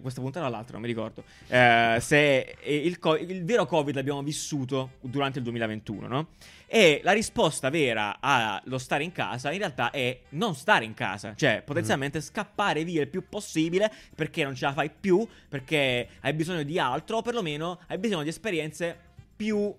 questa 0.00 0.20
puntata 0.20 0.46
o 0.46 0.50
l'altra, 0.50 0.72
non 0.72 0.82
mi 0.82 0.88
ricordo, 0.88 1.24
eh, 1.48 1.96
se 2.00 2.56
il, 2.64 2.98
co- 2.98 3.16
il 3.16 3.44
vero 3.44 3.64
Covid 3.64 3.94
l'abbiamo 3.94 4.22
vissuto 4.22 4.92
durante 5.00 5.38
il 5.38 5.44
2021, 5.44 6.06
no? 6.06 6.28
E 6.66 7.00
la 7.02 7.12
risposta 7.12 7.70
vera 7.70 8.18
allo 8.20 8.78
stare 8.78 9.04
in 9.04 9.12
casa 9.12 9.52
in 9.52 9.58
realtà 9.58 9.90
è 9.90 10.20
non 10.30 10.54
stare 10.54 10.84
in 10.84 10.94
casa, 10.94 11.34
cioè 11.34 11.62
potenzialmente 11.64 12.20
scappare 12.20 12.84
via 12.84 13.02
il 13.02 13.08
più 13.08 13.28
possibile 13.28 13.92
perché 14.14 14.42
non 14.44 14.54
ce 14.54 14.64
la 14.66 14.72
fai 14.72 14.90
più, 14.90 15.26
perché 15.48 16.08
hai 16.20 16.32
bisogno 16.32 16.62
di 16.62 16.78
altro 16.78 17.18
o 17.18 17.22
perlomeno 17.22 17.78
hai 17.88 17.98
bisogno 17.98 18.22
di 18.22 18.30
esperienze 18.30 18.96
più 19.36 19.74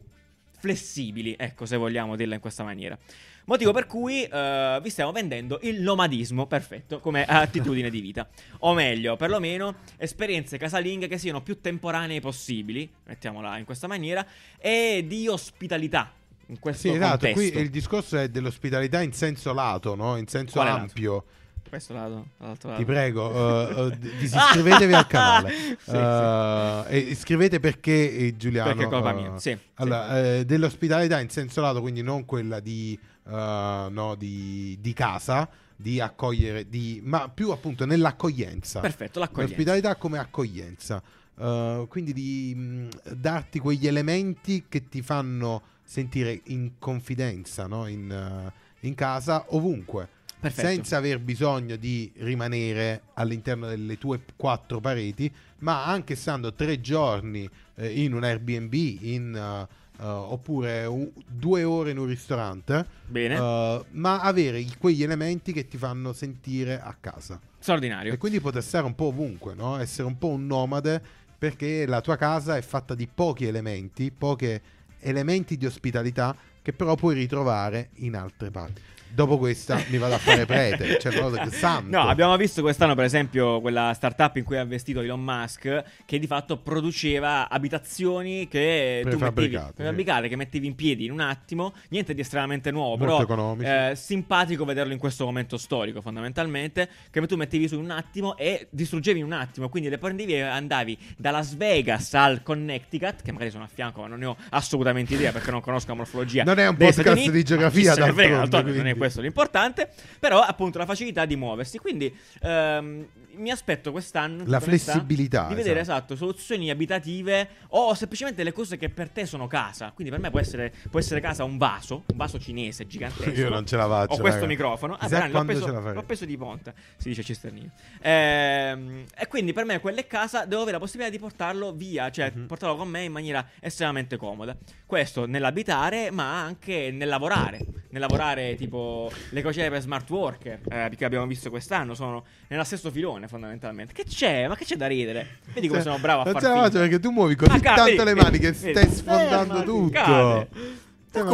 flessibili, 0.60 1.36
ecco 1.38 1.66
se 1.66 1.78
vogliamo 1.78 2.16
dirla 2.16 2.36
in 2.36 2.42
questa 2.42 2.64
maniera. 2.64 2.98
Motivo 3.46 3.74
per 3.74 3.88
cui 3.88 4.24
eh, 4.24 4.80
vi 4.82 4.90
stiamo 4.90 5.12
vendendo 5.12 5.60
il 5.64 5.82
nomadismo, 5.82 6.46
perfetto, 6.46 7.00
come 7.00 7.26
attitudine 7.26 7.90
di 7.90 8.00
vita. 8.00 8.28
O 8.60 8.74
meglio, 8.74 9.18
perlomeno 9.18 9.76
esperienze 9.98 10.58
casalinghe 10.58 11.08
che 11.08 11.18
siano 11.18 11.42
più 11.42 11.60
temporanee 11.60 12.22
possibili, 12.22 12.90
mettiamola 13.06 13.58
in 13.58 13.66
questa 13.66 13.88
maniera, 13.88 14.26
e 14.58 15.04
di 15.08 15.28
ospitalità. 15.28 16.12
In 16.48 16.60
questo 16.60 16.88
Sì, 16.88 16.96
esatto. 16.96 17.26
contesto. 17.26 17.52
Qui 17.52 17.62
il 17.62 17.70
discorso 17.70 18.18
è 18.18 18.30
dell'ospitalità 18.30 19.02
in 19.02 19.14
senso 19.14 19.54
lato, 19.54 19.96
no? 19.96 20.18
In 20.18 20.28
senso 20.28 20.54
Quale 20.54 20.70
lato? 20.70 21.26
Questo 21.74 21.94
lato, 21.94 22.28
dall'altro 22.38 22.70
lato. 22.70 22.82
Ti 22.82 22.86
prego, 22.86 23.30
uh, 23.30 23.86
uh, 23.86 23.90
disiscrivetevi 24.20 24.94
al 24.94 25.08
canale. 25.08 25.52
Sì, 25.84 25.90
Uh, 25.90 26.86
E 26.88 26.98
iscrivete 27.00 27.60
perché 27.60 28.12
eh, 28.12 28.38
Giuliano. 28.38 28.70
Perché 28.70 28.86
è 28.86 28.88
colpa 28.90 29.12
uh, 29.12 29.16
mia, 29.16 29.40
sì, 29.40 29.58
Allora, 29.76 30.24
eh, 30.24 30.46
dell'ospitalità 30.46 31.20
in 31.20 31.30
senso 31.30 31.62
lato, 31.62 31.82
quindi 31.82 32.04
non 32.04 32.26
quella 32.26 32.60
di, 32.60 32.98
uh, 33.24 33.32
no, 33.32 34.14
di, 34.16 34.78
di 34.80 34.94
casa, 34.94 35.50
di 35.76 36.00
accogliere, 36.00 36.70
di, 36.70 37.02
ma 37.04 37.28
più 37.30 37.50
appunto 37.50 37.88
nell'accoglienza. 37.88 38.80
Perfetto, 38.80 39.18
l'accoglienza. 39.18 39.56
L'ospitalità 39.56 39.96
come 39.96 40.20
accoglienza. 40.20 41.02
Uh, 41.34 41.88
quindi 41.88 42.14
di 42.14 42.54
mh, 42.56 43.16
darti 43.16 43.58
quegli 43.58 43.88
elementi 43.88 44.66
che 44.70 44.90
ti 44.90 45.02
fanno 45.02 45.64
sentire 45.84 46.40
in 46.46 46.74
confidenza 46.78 47.66
no? 47.66 47.88
in, 47.88 48.12
uh, 48.46 48.86
in 48.86 48.94
casa 48.94 49.46
ovunque. 49.48 50.22
Perfetto. 50.44 50.68
Senza 50.68 50.98
aver 50.98 51.20
bisogno 51.20 51.78
di 51.78 52.12
rimanere 52.18 53.04
all'interno 53.14 53.66
delle 53.66 53.98
tue 53.98 54.20
quattro 54.36 54.82
pareti, 54.82 55.32
ma 55.60 55.86
anche 55.86 56.16
stando 56.16 56.54
tre 56.54 56.82
giorni 56.82 57.50
eh, 57.76 58.04
in 58.04 58.14
un 58.14 58.26
Airbnb, 58.26 58.74
in, 58.74 59.68
uh, 59.98 60.04
uh, 60.04 60.06
oppure 60.06 60.84
un- 60.84 61.10
due 61.26 61.64
ore 61.64 61.92
in 61.92 61.98
un 61.98 62.08
ristorante, 62.08 62.86
Bene, 63.08 63.40
uh, 63.40 63.86
ma 63.92 64.20
avere 64.20 64.66
quegli 64.78 65.02
elementi 65.02 65.54
che 65.54 65.66
ti 65.66 65.78
fanno 65.78 66.12
sentire 66.12 66.78
a 66.78 66.94
casa. 67.00 67.40
straordinario. 67.58 68.12
E 68.12 68.18
quindi 68.18 68.42
poter 68.42 68.64
stare 68.64 68.86
un 68.86 68.96
po' 68.96 69.06
ovunque, 69.06 69.54
no? 69.54 69.80
essere 69.80 70.06
un 70.06 70.18
po' 70.18 70.28
un 70.28 70.46
nomade, 70.46 71.02
perché 71.38 71.86
la 71.86 72.02
tua 72.02 72.18
casa 72.18 72.58
è 72.58 72.62
fatta 72.62 72.96
di 72.96 73.08
pochi 73.08 73.46
elementi, 73.46 74.12
pochi 74.12 74.60
elementi 75.00 75.56
di 75.56 75.66
ospitalità 75.66 76.36
che 76.64 76.74
però 76.74 76.96
puoi 76.96 77.14
ritrovare 77.14 77.90
in 77.98 78.16
altre 78.16 78.50
parti. 78.50 78.82
Dopo 79.14 79.38
questa 79.38 79.80
mi 79.90 80.00
vado 80.00 80.16
a 80.16 80.18
fare 80.18 80.48
prete, 80.48 80.98
cioè 81.00 81.14
proprio 81.14 81.48
santo. 81.52 81.96
No, 81.96 82.08
abbiamo 82.08 82.36
visto 82.36 82.64
quest'anno, 82.64 82.96
per 82.96 83.04
esempio, 83.04 83.62
quella 83.62 83.94
startup 83.94 84.38
in 84.38 84.44
cui 84.44 84.58
ha 84.58 84.62
investito 84.62 85.02
Elon 85.02 85.22
Musk, 85.22 85.84
che 86.04 86.18
di 86.18 86.26
fatto 86.26 86.58
produceva 86.58 87.48
abitazioni 87.48 88.48
che 88.48 89.02
tu 89.04 89.10
mettevi 89.10 89.18
Prefabbricate, 89.18 89.74
prefabbricate, 89.74 90.28
che 90.30 90.36
mettevi 90.36 90.66
in 90.66 90.74
piedi 90.74 91.06
in 91.06 91.12
un 91.12 91.20
attimo. 91.20 91.74
Niente 91.90 92.16
di 92.16 92.22
estremamente 92.22 92.72
nuovo, 92.72 93.06
Molto 93.06 93.28
però 93.28 93.56
eh, 93.60 93.96
simpatico 93.96 94.66
vederlo 94.66 94.94
in 94.94 95.00
questo 95.00 95.26
momento 95.26 95.58
storico, 95.58 96.02
fondamentalmente. 96.02 96.90
Che 97.12 97.28
tu 97.28 97.36
mettevi 97.36 97.68
su 97.68 97.76
in 97.76 97.82
un 97.82 97.92
attimo 97.92 98.36
e 98.36 98.66
distruggevi 98.72 99.20
in 99.20 99.26
un 99.26 99.34
attimo. 99.34 99.70
Quindi 99.70 99.90
le 99.90 100.00
prendevi 100.00 100.34
e 100.34 100.42
andavi 100.42 100.98
da 101.18 101.30
Las 101.30 101.56
Vegas 101.56 102.16
al 102.16 102.42
Connecticut, 102.42 103.22
che 103.22 103.32
magari 103.32 103.52
sono 103.52 103.66
a 103.66 103.70
fianco, 103.72 104.02
ma 104.02 104.08
non 104.08 104.18
ne 104.18 104.26
ho 104.26 104.38
assolutamente 104.50 105.14
idea 105.14 105.32
perché 105.32 105.52
non 105.52 105.62
conosco 105.62 105.90
la 105.90 105.98
morfologia. 105.98 106.44
No, 106.44 106.53
Non 106.54 106.64
è 106.64 106.68
un 106.68 106.78
podcast 106.78 107.08
Uniti, 107.18 107.32
di 107.32 107.44
geografia, 107.44 107.94
ne 107.96 108.14
frega, 108.14 108.46
non 108.46 108.88
è 108.88 108.96
questo 108.96 109.22
l'importante, 109.22 109.90
però 110.20 110.40
appunto 110.42 110.78
la 110.78 110.86
facilità 110.86 111.26
di 111.26 111.36
muoversi, 111.36 111.80
quindi 111.80 112.14
ehm, 112.42 113.08
mi 113.36 113.50
aspetto 113.50 113.92
quest'anno 113.92 114.44
La 114.46 114.60
flessibilità, 114.60 115.48
di 115.48 115.56
vedere 115.56 115.80
esatto. 115.80 116.14
esatto 116.14 116.16
soluzioni 116.16 116.70
abitative 116.70 117.50
o 117.70 117.94
semplicemente 117.96 118.44
le 118.44 118.52
cose 118.52 118.78
che 118.78 118.90
per 118.90 119.10
te 119.10 119.26
sono 119.26 119.48
casa. 119.48 119.92
Quindi 119.94 120.12
per 120.14 120.22
me 120.22 120.30
può 120.30 120.40
essere, 120.40 120.72
può 120.92 121.00
essere 121.00 121.20
casa 121.20 121.44
un 121.44 121.58
vaso, 121.58 122.04
un 122.08 122.18
vaso 122.18 122.40
cinese 122.40 122.86
gigantesco. 122.86 123.30
Io 123.32 123.50
non 123.50 123.66
ce 123.66 123.76
la 123.76 123.88
faccio, 123.88 124.14
Ho 124.14 124.18
questo 124.20 124.42
raga. 124.42 124.52
microfono. 124.52 124.96
Ah, 125.00 125.08
Brian, 125.08 125.32
l'ho, 125.32 125.44
preso, 125.46 125.68
l'ho 125.94 126.04
preso 126.04 126.26
di 126.26 126.38
ponta, 126.38 126.74
si 126.98 127.10
dice 127.10 127.24
cisternino. 127.24 127.72
Ehm, 128.02 129.04
e 129.18 129.28
quindi 129.28 129.54
per 129.54 129.66
me 129.66 129.80
quella 129.80 130.00
è 130.00 130.08
casa, 130.08 130.46
devo 130.46 130.62
avere 130.62 130.78
la 130.78 130.84
possibilità 130.84 131.12
di 131.16 131.20
portarlo 131.20 131.72
via, 131.74 132.10
cioè 132.12 132.32
Mhm. 132.34 132.46
portarlo 132.46 132.76
con 132.76 132.88
me 132.88 133.04
in 133.04 133.12
maniera 133.12 133.46
estremamente 133.60 134.18
comoda. 134.18 134.56
Questo 134.86 135.26
nell'abitare, 135.26 136.12
ma 136.12 136.43
anche 136.44 136.92
nel 136.92 137.08
lavorare. 137.08 137.60
Nel 137.94 138.02
lavorare 138.02 138.56
tipo 138.56 139.12
le 139.30 139.42
crociere 139.42 139.70
per 139.70 139.80
smart 139.82 140.10
worker, 140.10 140.60
eh, 140.68 140.90
che 140.98 141.06
abbiamo 141.06 141.28
visto 141.28 141.52
quest'anno, 141.52 141.94
sono 141.94 142.24
nello 142.48 142.64
stesso 142.64 142.90
filone 142.90 143.28
fondamentalmente. 143.28 143.94
Che 143.94 144.04
c'è? 144.06 144.48
Ma 144.48 144.56
che 144.56 144.66
c'è 144.66 144.76
da 144.76 144.88
ridere? 144.88 145.38
Vedi 145.54 145.68
come 145.68 145.82
Cioè, 145.82 145.92
sono 145.92 146.02
bravo 146.02 146.22
a 146.22 146.24
non 146.24 146.34
far 146.34 146.42
ce 146.42 146.48
la 146.48 146.56
faccio 146.56 146.80
perché 146.80 147.00
tu 147.00 147.12
muovi 147.12 147.36
così 147.36 147.52
Ah, 147.52 147.60
cade, 147.60 147.76
tanto 147.96 148.04
le 148.04 148.14
vedi, 148.16 148.26
mani 148.26 148.38
che 148.40 148.52
vedi. 148.52 148.72
stai 148.80 148.90
sfondando 148.92 149.54
Fermati. 149.54 149.66
tutto. 149.66 149.92
Cade. 149.92 150.48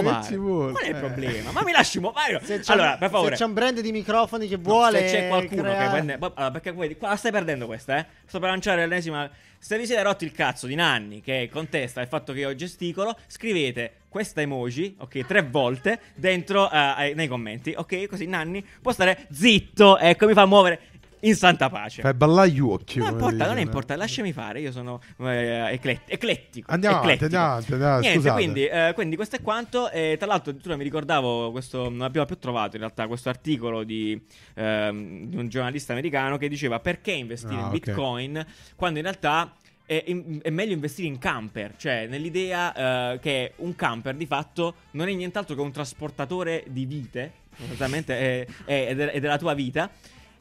Ma 0.01 0.19
che 0.27 0.35
vuole? 0.35 0.71
Qual 0.73 0.83
è 0.83 0.89
il 0.89 0.95
Eh. 0.95 0.99
problema? 0.99 1.51
Ma 1.51 1.61
mi 1.63 1.71
lasci 1.71 1.99
muovere. 2.01 2.41
Se 2.43 2.59
c'è, 2.59 2.73
Allora, 2.73 2.97
per 2.97 3.09
favore. 3.09 3.29
se 3.37 3.43
c'è 3.43 3.47
un 3.47 3.53
brand 3.53 3.79
di 3.79 3.91
microfoni 3.93 4.47
che 4.49 4.57
No, 4.57 4.61
vuole. 4.63 5.07
se 5.07 5.15
c'è 5.15 5.27
qualcuno 5.29 5.61
che 5.61 5.69
creare- 5.69 5.89
prende. 5.91 6.17
boh, 6.17 6.33
Allora, 6.35 6.51
perché 6.51 6.71
voi 6.71 6.97
qua 6.97 7.07
la 7.07 7.15
stai 7.15 7.31
perdendo 7.31 7.65
questa, 7.65 7.97
eh? 7.97 8.05
Sto 8.25 8.39
per 8.39 8.49
lanciare 8.49 8.81
l'ennesima. 8.81 9.29
Se 9.61 9.77
vi 9.77 9.85
siete 9.85 10.01
rotti 10.03 10.23
il 10.23 10.31
cazzo 10.31 10.67
di 10.67 10.75
Nanni 10.75 11.19
che 11.19 11.49
contesta 11.51 11.99
il 11.99 12.07
fatto 12.07 12.31
che 12.31 12.39
io 12.39 12.55
gesticolo, 12.55 13.17
scrivete 13.27 13.95
questa 14.07 14.39
emoji, 14.39 14.95
ok, 14.99 15.25
tre 15.25 15.41
volte 15.43 15.99
dentro 16.15 16.65
ai- 16.67 17.13
nei 17.13 17.27
commenti, 17.27 17.73
ok? 17.75 18.07
Così 18.07 18.25
Nanni 18.25 18.65
può 18.81 18.93
stare 18.93 19.27
zitto, 19.31 19.97
ecco, 19.97 20.27
mi 20.27 20.33
fa 20.33 20.45
muovere 20.45 20.79
in 21.21 21.35
santa 21.35 21.69
pace. 21.69 22.01
Fai 22.01 22.13
ballare 22.13 22.49
gli 22.51 22.59
occhi. 22.59 22.99
Non 22.99 23.09
importa, 23.11 23.45
non 23.47 23.59
importa, 23.59 23.95
lasciami 23.95 24.31
fare, 24.31 24.61
io 24.61 24.71
sono 24.71 25.01
eh, 25.19 25.71
eclet- 25.73 26.03
eclettico. 26.05 26.71
Andiamo 26.71 26.97
avanti, 26.99 27.23
andiamo 27.25 27.45
avanti, 27.45 27.73
andiamo 27.73 27.99
Niente, 27.99 28.31
quindi, 28.31 28.65
eh, 28.65 28.91
quindi 28.93 29.15
questo 29.15 29.35
è 29.35 29.41
quanto. 29.41 29.89
E 29.91 30.15
tra 30.17 30.27
l'altro, 30.27 30.49
addirittura 30.51 30.75
mi 30.77 30.83
ricordavo 30.83 31.51
questo, 31.51 31.83
non 31.89 31.97
l'abbiamo 31.99 32.25
più 32.27 32.37
trovato 32.37 32.75
in 32.75 32.81
realtà, 32.81 33.07
questo 33.07 33.29
articolo 33.29 33.83
di, 33.83 34.19
ehm, 34.55 35.25
di 35.25 35.35
un 35.37 35.47
giornalista 35.49 35.91
americano 35.93 36.37
che 36.37 36.47
diceva 36.47 36.79
perché 36.79 37.11
investire 37.11 37.55
Ah, 37.55 37.59
in 37.59 37.63
ok. 37.65 37.71
Bitcoin 37.71 38.45
quando 38.75 38.99
in 38.99 39.05
realtà 39.05 39.53
è, 39.85 40.03
è 40.43 40.49
meglio 40.51 40.73
investire 40.73 41.07
in 41.07 41.17
camper, 41.17 41.73
cioè 41.77 42.05
nell'idea 42.07 43.13
eh, 43.13 43.19
che 43.19 43.53
un 43.57 43.75
camper 43.75 44.15
di 44.15 44.25
fatto 44.27 44.75
non 44.91 45.07
è 45.07 45.13
nient'altro 45.13 45.55
che 45.55 45.61
un 45.61 45.71
trasportatore 45.71 46.63
di 46.67 46.85
vite, 46.85 47.31
sostanzialmente 47.57 48.45
è, 48.45 48.47
è- 48.65 48.95
è 48.95 49.19
della 49.19 49.37
tua 49.37 49.53
vita. 49.53 49.89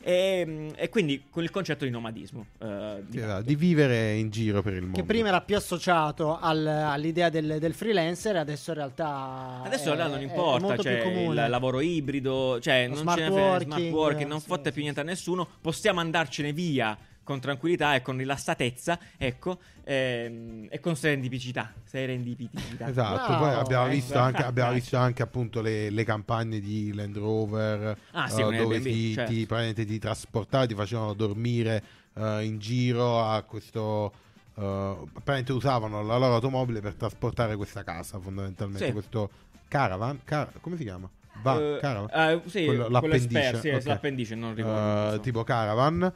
E, 0.08 0.72
e 0.74 0.88
quindi 0.88 1.24
con 1.28 1.42
il 1.42 1.50
concetto 1.50 1.84
di 1.84 1.90
nomadismo 1.90 2.46
eh, 2.60 3.02
di 3.06 3.18
fatto. 3.18 3.42
di 3.42 3.54
vivere 3.54 4.14
in 4.14 4.30
giro 4.30 4.62
per 4.62 4.72
il 4.72 4.80
mondo. 4.80 4.96
Che 4.96 5.04
prima 5.04 5.28
era 5.28 5.42
più 5.42 5.54
associato 5.54 6.38
al- 6.40 6.66
all'idea 6.66 7.28
del, 7.28 7.58
del 7.58 7.74
freelancer, 7.74 8.36
adesso 8.36 8.70
in 8.70 8.76
realtà. 8.78 9.60
Adesso 9.64 9.90
in 9.90 9.96
realtà 9.96 10.14
non 10.14 10.22
importa, 10.22 10.78
cioè 10.78 11.04
il 11.04 11.34
lavoro 11.50 11.82
ibrido, 11.82 12.58
cioè 12.58 12.86
Lo 12.88 12.94
non 12.94 13.02
smart 13.02 13.18
ce 13.18 13.24
ne 13.24 13.30
frega, 13.32 13.46
working, 13.48 13.66
smart 13.74 13.92
working, 13.92 14.28
non 14.30 14.40
sì, 14.40 14.46
fotte 14.46 14.68
sì, 14.68 14.72
più 14.72 14.82
niente 14.82 15.00
a 15.00 15.04
nessuno, 15.04 15.46
possiamo 15.60 16.00
andarcene 16.00 16.54
via 16.54 16.96
con 17.28 17.40
tranquillità 17.40 17.94
e 17.94 18.00
con 18.00 18.16
rilassatezza, 18.16 18.98
ecco, 19.18 19.60
ehm, 19.84 20.68
e 20.70 20.80
con 20.80 20.96
serendipicità, 20.96 21.74
serendipicità. 21.84 22.88
Esatto, 22.88 23.32
No, 23.32 23.38
poi 23.38 23.52
abbiamo 23.52 23.86
eh, 23.86 23.90
visto 23.90 24.18
anche, 24.18 24.42
abbiamo 24.42 24.72
visto 24.72 24.96
anche 24.96 25.22
appunto 25.22 25.60
le, 25.60 25.90
le 25.90 26.04
campagne 26.04 26.58
di 26.58 26.90
Land 26.94 27.18
Rover 27.18 27.98
Ah, 28.12 28.28
sì, 28.30 28.42
con 28.42 28.56
dove 28.56 28.80
ti, 28.80 29.12
certo. 29.12 29.30
ti, 29.30 29.44
praticamente 29.44 29.84
ti 29.84 29.98
trasportavi, 29.98 30.68
ti 30.68 30.74
facevano 30.74 31.12
dormire 31.12 31.84
eh, 32.14 32.44
in 32.44 32.58
giro 32.58 33.22
a 33.22 33.42
questo... 33.42 34.10
eh, 34.56 34.96
praticamente 35.12 35.52
usavano 35.52 36.02
la 36.02 36.16
loro 36.16 36.32
automobile 36.36 36.80
per 36.80 36.94
trasportare 36.94 37.56
questa 37.56 37.82
casa 37.84 38.18
fondamentalmente, 38.18 38.86
Sì. 38.86 38.92
questo 38.92 39.30
caravan, 39.68 40.20
car- 40.24 40.58
come 40.62 40.78
si 40.78 40.84
chiama? 40.84 41.10
Va- 41.42 41.58
Eh, 41.76 41.78
caravan? 41.80 42.08
eh, 42.12 42.40
sì, 42.48 42.64
Quello- 42.64 42.88
l'appendice, 42.88 43.56
sì, 43.60 43.68
ok. 43.70 43.84
l'appendice, 43.86 44.34
non 44.34 44.54
ricordo. 44.54 44.78
Insomma. 44.78 45.18
tipo 45.18 45.44
caravan 45.44 46.12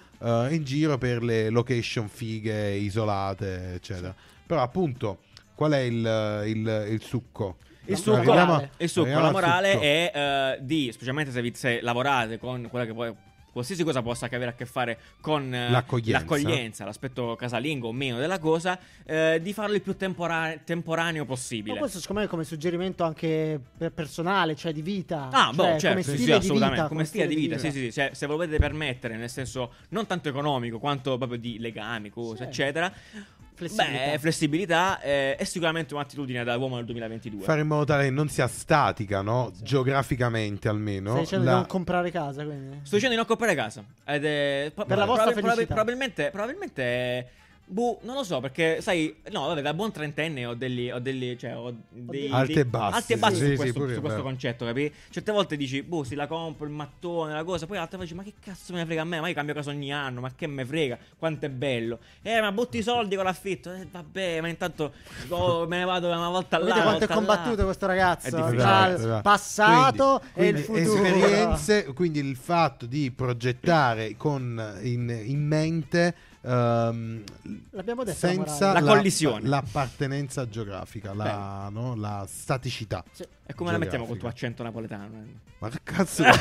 in 0.51 0.63
giro 0.65 0.99
per 0.99 1.23
le 1.23 1.49
location 1.51 2.09
fighe, 2.09 2.71
isolate, 2.73 3.75
eccetera. 3.75 4.15
Però 4.47 4.61
appunto, 4.63 5.19
qual 5.55 5.73
è 5.73 5.79
il, 5.79 6.43
il- 6.47 6.87
il 6.91 7.03
succo? 7.03 7.59
Il 7.87 7.97
succo, 7.97 8.23
morale. 8.23 8.71
il 8.79 8.89
succo, 8.89 9.07
arriviamo 9.09 9.23
la 9.23 9.27
al 9.29 9.33
morale 9.33 9.71
succo. 9.73 9.83
è 9.85 10.13
eh, 10.15 10.59
di, 10.65 10.91
specialmente 10.93 11.31
se, 11.33 11.43
vi- 11.43 11.53
se 11.55 11.81
lavorate 11.81 12.39
con 12.39 12.69
quella 12.71 12.85
che 12.87 12.93
poi 12.95 13.13
qualsiasi 13.53 13.85
cosa 13.85 14.03
possa 14.03 14.27
avere 14.27 14.51
a 14.51 14.55
che 14.55 14.65
fare 14.67 14.99
con 15.21 15.53
eh, 15.55 15.71
L'accoglienza. 15.71 16.19
l'accoglienza, 16.19 16.85
l'aspetto 16.85 17.37
casalingo 17.37 17.89
o 17.89 17.93
meno 17.93 18.19
della 18.19 18.39
cosa, 18.39 18.79
eh, 19.05 19.39
di 19.43 19.53
farlo 19.53 19.75
il 19.75 19.83
più 19.83 19.95
tempora- 19.97 20.57
temporaneo 20.65 21.23
Ma 21.23 21.29
possibile. 21.29 21.79
questo 21.79 22.01
secondo 22.01 22.21
me 22.23 22.27
è 22.27 22.31
come 22.31 22.45
suggerimento 22.45 23.05
anche 23.05 23.61
per 23.77 23.93
personale, 23.93 24.55
cioè 24.57 24.73
di 24.73 24.83
vita. 24.83 25.29
Ah, 25.31 25.53
boh, 25.53 25.63
cioè, 25.63 25.79
certo, 25.79 25.89
come 25.89 26.03
sì, 26.03 26.11
stile 26.11 26.19
sì, 26.19 26.25
di 26.27 26.33
assolutamente, 26.33 26.77
vita. 26.83 26.89
come 26.89 27.05
stile 27.05 27.27
di 27.27 27.35
vita, 27.35 27.59
sì, 27.59 27.71
sì, 27.71 27.79
sì, 27.79 27.91
se, 27.91 28.11
se 28.15 28.27
volete 28.27 28.59
permettere, 28.59 29.17
nel 29.17 29.31
senso 29.31 29.75
non 29.91 30.07
tanto 30.07 30.29
economico 30.29 30.79
quanto 30.79 31.17
proprio 31.19 31.39
di 31.39 31.59
legami, 31.59 32.09
cose, 32.11 32.37
Sì. 32.39 32.43
eccetera. 32.45 32.93
Flessibilità. 33.55 34.11
Beh, 34.11 34.19
flessibilità 34.19 35.01
eh, 35.01 35.37
è 35.37 35.45
sicuramente 35.45 35.95
un'attitudine 35.95 36.43
da 36.45 36.57
uomo 36.57 36.77
del 36.77 36.85
2022. 36.87 37.43
Fare 37.45 37.61
in 37.61 37.67
modo 37.67 37.85
tale 37.85 38.05
che 38.05 38.11
non 38.11 38.29
sia 38.29 38.47
statica, 38.49 39.21
no? 39.23 39.53
Geograficamente 39.63 40.69
almeno. 40.69 41.11
Stai 41.11 41.23
dicendo 41.23 41.45
la- 41.45 41.51
di 41.51 41.57
non 41.59 41.67
comprare 41.67 42.11
casa, 42.11 42.45
quindi. 42.45 42.79
Sto 42.83 42.95
dicendo 42.97 43.11
di 43.11 43.17
non 43.17 43.27
comprare 43.27 43.55
casa. 43.55 43.85
Ed 44.05 44.25
è, 44.25 44.73
Per 44.75 44.97
la 44.97 45.05
vostra 45.05 45.33
felicità. 45.33 45.67
probabilmente, 45.67 46.31
probabilmente 46.31 46.83
è- 46.83 47.27
Boh, 47.65 47.99
non 48.03 48.17
lo 48.17 48.25
so 48.25 48.41
perché, 48.41 48.81
sai, 48.83 49.15
no, 49.31 49.47
vabbè, 49.47 49.63
da 49.63 49.73
buon 49.73 49.93
trentenne 49.93 50.45
ho 50.45 50.55
degli, 50.55 50.91
ho 50.91 50.99
degli, 50.99 51.37
cioè, 51.37 51.57
ho 51.57 51.75
dei, 51.89 52.29
Alti 52.31 52.53
e 52.53 52.65
bassi, 52.67 52.95
alti 52.97 53.13
e 53.15 53.17
bassi 53.17 53.35
sì, 53.37 53.41
su 53.45 53.51
sì, 53.51 53.57
questo, 53.57 53.95
su 53.95 54.01
questo 54.01 54.23
concetto, 54.23 54.67
capi? 54.67 54.93
Certe 55.09 55.33
volte 55.33 55.57
dici, 55.57 55.83
boh, 55.83 56.05
si 56.05 56.15
la 56.15 56.27
compro, 56.27 56.67
il 56.67 56.73
mattone, 56.73 57.33
la 57.33 57.45
cosa, 57.45 57.67
poi 57.67 57.79
altre 57.79 57.97
volte 57.97 58.13
dici, 58.13 58.27
ma 58.27 58.31
che 58.31 58.35
cazzo 58.45 58.73
me 58.73 58.81
ne 58.81 58.85
frega 58.85 59.01
a 59.03 59.05
me? 59.05 59.21
Ma 59.21 59.29
io 59.29 59.35
cambio 59.35 59.55
casa 59.55 59.71
ogni 59.71 59.93
anno, 59.93 60.21
ma 60.21 60.31
che 60.35 60.47
me 60.47 60.67
frega? 60.67 60.99
Quanto 61.17 61.47
è 61.47 61.49
bello. 61.49 62.01
Eh, 62.21 62.41
ma 62.43 62.53
butti 62.53 62.79
i 62.79 62.83
soldi 62.83 63.15
con 63.15 63.25
l'affitto. 63.25 63.73
Eh, 63.73 63.87
vabbè, 63.91 64.41
ma 64.43 64.49
intanto 64.49 64.93
oh, 65.29 65.67
me 65.67 65.79
ne 65.79 65.85
vado 65.85 66.09
una 66.09 66.29
volta 66.29 66.59
là. 66.59 66.65
Vedete 66.65 66.83
quanto 66.83 67.05
è 67.05 67.07
volta 67.07 67.15
là. 67.15 67.27
combattuto 67.27 67.65
questo 67.65 67.85
È 67.87 67.89
ragazzo 67.89 68.37
difficile. 68.37 68.57
tra 68.59 68.71
Esatto, 68.73 68.91
il 68.91 68.97
esatto. 68.97 69.23
passato 69.23 70.23
Quindi- 70.33 70.59
e 70.59 70.61
il 70.61 70.67
quindi 70.67 70.85
futuro. 70.89 71.07
Esperienze, 71.07 71.85
quindi 71.95 72.19
il 72.19 72.37
fatto 72.37 72.87
di 72.87 73.11
progettare 73.11 74.17
con 74.17 74.79
in, 74.83 75.23
in 75.25 75.47
mente 75.47 76.15
ehm, 76.43 77.25
L'abbiamo 77.71 78.05
detto, 78.05 78.27
la 78.27 78.33
senza 78.33 78.67
morale. 78.69 78.87
La 78.87 78.93
collisione. 78.95 79.49
l'appartenenza 79.49 80.49
geografica, 80.49 81.15
la, 81.15 81.69
no? 81.71 81.95
la 81.95 82.27
staticità. 82.29 83.03
Sì. 83.13 83.25
E 83.47 83.55
come 83.55 83.73
la 83.73 83.79
mettiamo 83.79 84.05
col 84.07 84.19
tuo 84.19 84.29
geografica. 84.31 84.63
accento 84.63 84.63
napoletano? 84.63 85.23
eh? 85.23 85.51
Ma 85.59 85.69
che 85.69 85.79
cazzo? 85.83 86.25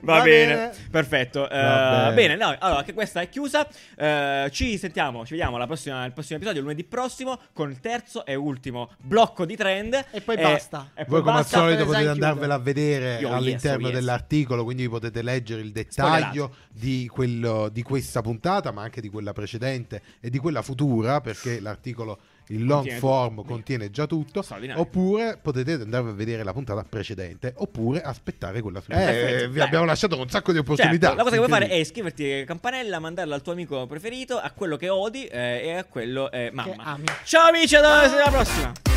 Va, 0.00 0.18
Va 0.18 0.22
bene. 0.22 0.54
bene. 0.54 0.72
perfetto. 0.90 1.40
Va 1.50 2.12
bene, 2.14 2.14
bene. 2.14 2.36
no, 2.36 2.54
allora 2.58 2.82
che 2.82 2.92
questa 2.92 3.20
è 3.22 3.28
chiusa. 3.28 3.66
Eh, 3.96 4.48
ci 4.52 4.76
sentiamo, 4.76 5.24
ci 5.24 5.32
vediamo 5.32 5.56
alla 5.56 5.66
prossima, 5.66 6.02
al 6.02 6.12
prossimo 6.12 6.36
episodio, 6.36 6.60
lunedì 6.60 6.84
prossimo, 6.84 7.38
con 7.54 7.70
il 7.70 7.80
terzo 7.80 8.26
e 8.26 8.34
ultimo 8.34 8.90
blocco 8.98 9.46
di 9.46 9.56
trend. 9.56 10.04
E 10.10 10.20
poi 10.20 10.36
basta. 10.36 10.90
E 10.94 11.04
poi 11.04 11.20
Voi 11.20 11.20
come 11.22 11.36
al 11.36 11.40
basta. 11.42 11.58
solito 11.58 11.84
design 11.84 11.86
potete 11.86 12.10
chiude. 12.10 12.26
andarvela 12.26 12.54
a 12.54 12.58
vedere 12.58 13.18
Io, 13.20 13.28
yes, 13.28 13.36
all'interno 13.36 13.84
oh, 13.86 13.88
yes. 13.90 13.98
dell'articolo, 13.98 14.64
quindi 14.64 14.82
vi 14.82 14.88
potete 14.90 15.22
leggere 15.22 15.60
il 15.62 15.72
dettaglio 15.72 16.54
di, 16.70 17.08
quello, 17.10 17.68
di 17.70 17.82
questa 17.82 18.20
puntata, 18.20 18.72
ma 18.72 18.82
anche 18.82 19.00
di 19.00 19.08
quella 19.08 19.32
precedente 19.32 20.02
e 20.20 20.28
di 20.28 20.38
quella 20.38 20.60
futura, 20.60 21.20
perché 21.22 21.60
l'articolo 21.60 22.18
in 22.48 22.64
long 22.66 22.76
Contiene 22.80 22.98
form 22.98 23.34
tutto. 23.36 23.48
contiene 23.48 23.90
già 23.90 24.06
tutto. 24.06 24.42
Straordinario. 24.42 24.82
Oppure 24.82 25.38
potete 25.40 25.72
andare 25.72 26.08
a 26.08 26.12
vedere 26.12 26.42
la 26.42 26.52
puntata 26.52 26.84
precedente, 26.88 27.52
oppure 27.56 28.02
aspettare 28.02 28.60
quella 28.60 28.80
su. 28.80 28.88
Perfetto, 28.90 29.44
Eh, 29.44 29.48
vi 29.48 29.60
abbiamo 29.60 29.84
lasciato 29.84 30.18
un 30.18 30.28
sacco 30.28 30.52
di 30.52 30.58
opportunità. 30.58 31.06
Certo, 31.08 31.16
la 31.16 31.22
cosa 31.22 31.34
che 31.36 31.42
puoi 31.46 31.48
fare 31.60 31.68
è 31.68 31.74
iscriverti 31.74 32.30
a 32.32 32.44
campanella, 32.44 32.98
mandarla 32.98 33.34
al 33.34 33.42
tuo 33.42 33.52
amico 33.52 33.86
preferito, 33.86 34.38
a 34.38 34.50
quello 34.50 34.76
che 34.76 34.88
odi 34.88 35.24
eh, 35.26 35.60
e 35.64 35.72
a 35.76 35.84
quello 35.84 36.30
eh, 36.30 36.50
mamma. 36.52 36.70
Che 36.72 36.76
ami. 36.80 37.04
Ciao 37.24 37.48
amici, 37.48 37.76
alla 37.76 38.02
alla 38.02 38.30
prossima. 38.30 38.93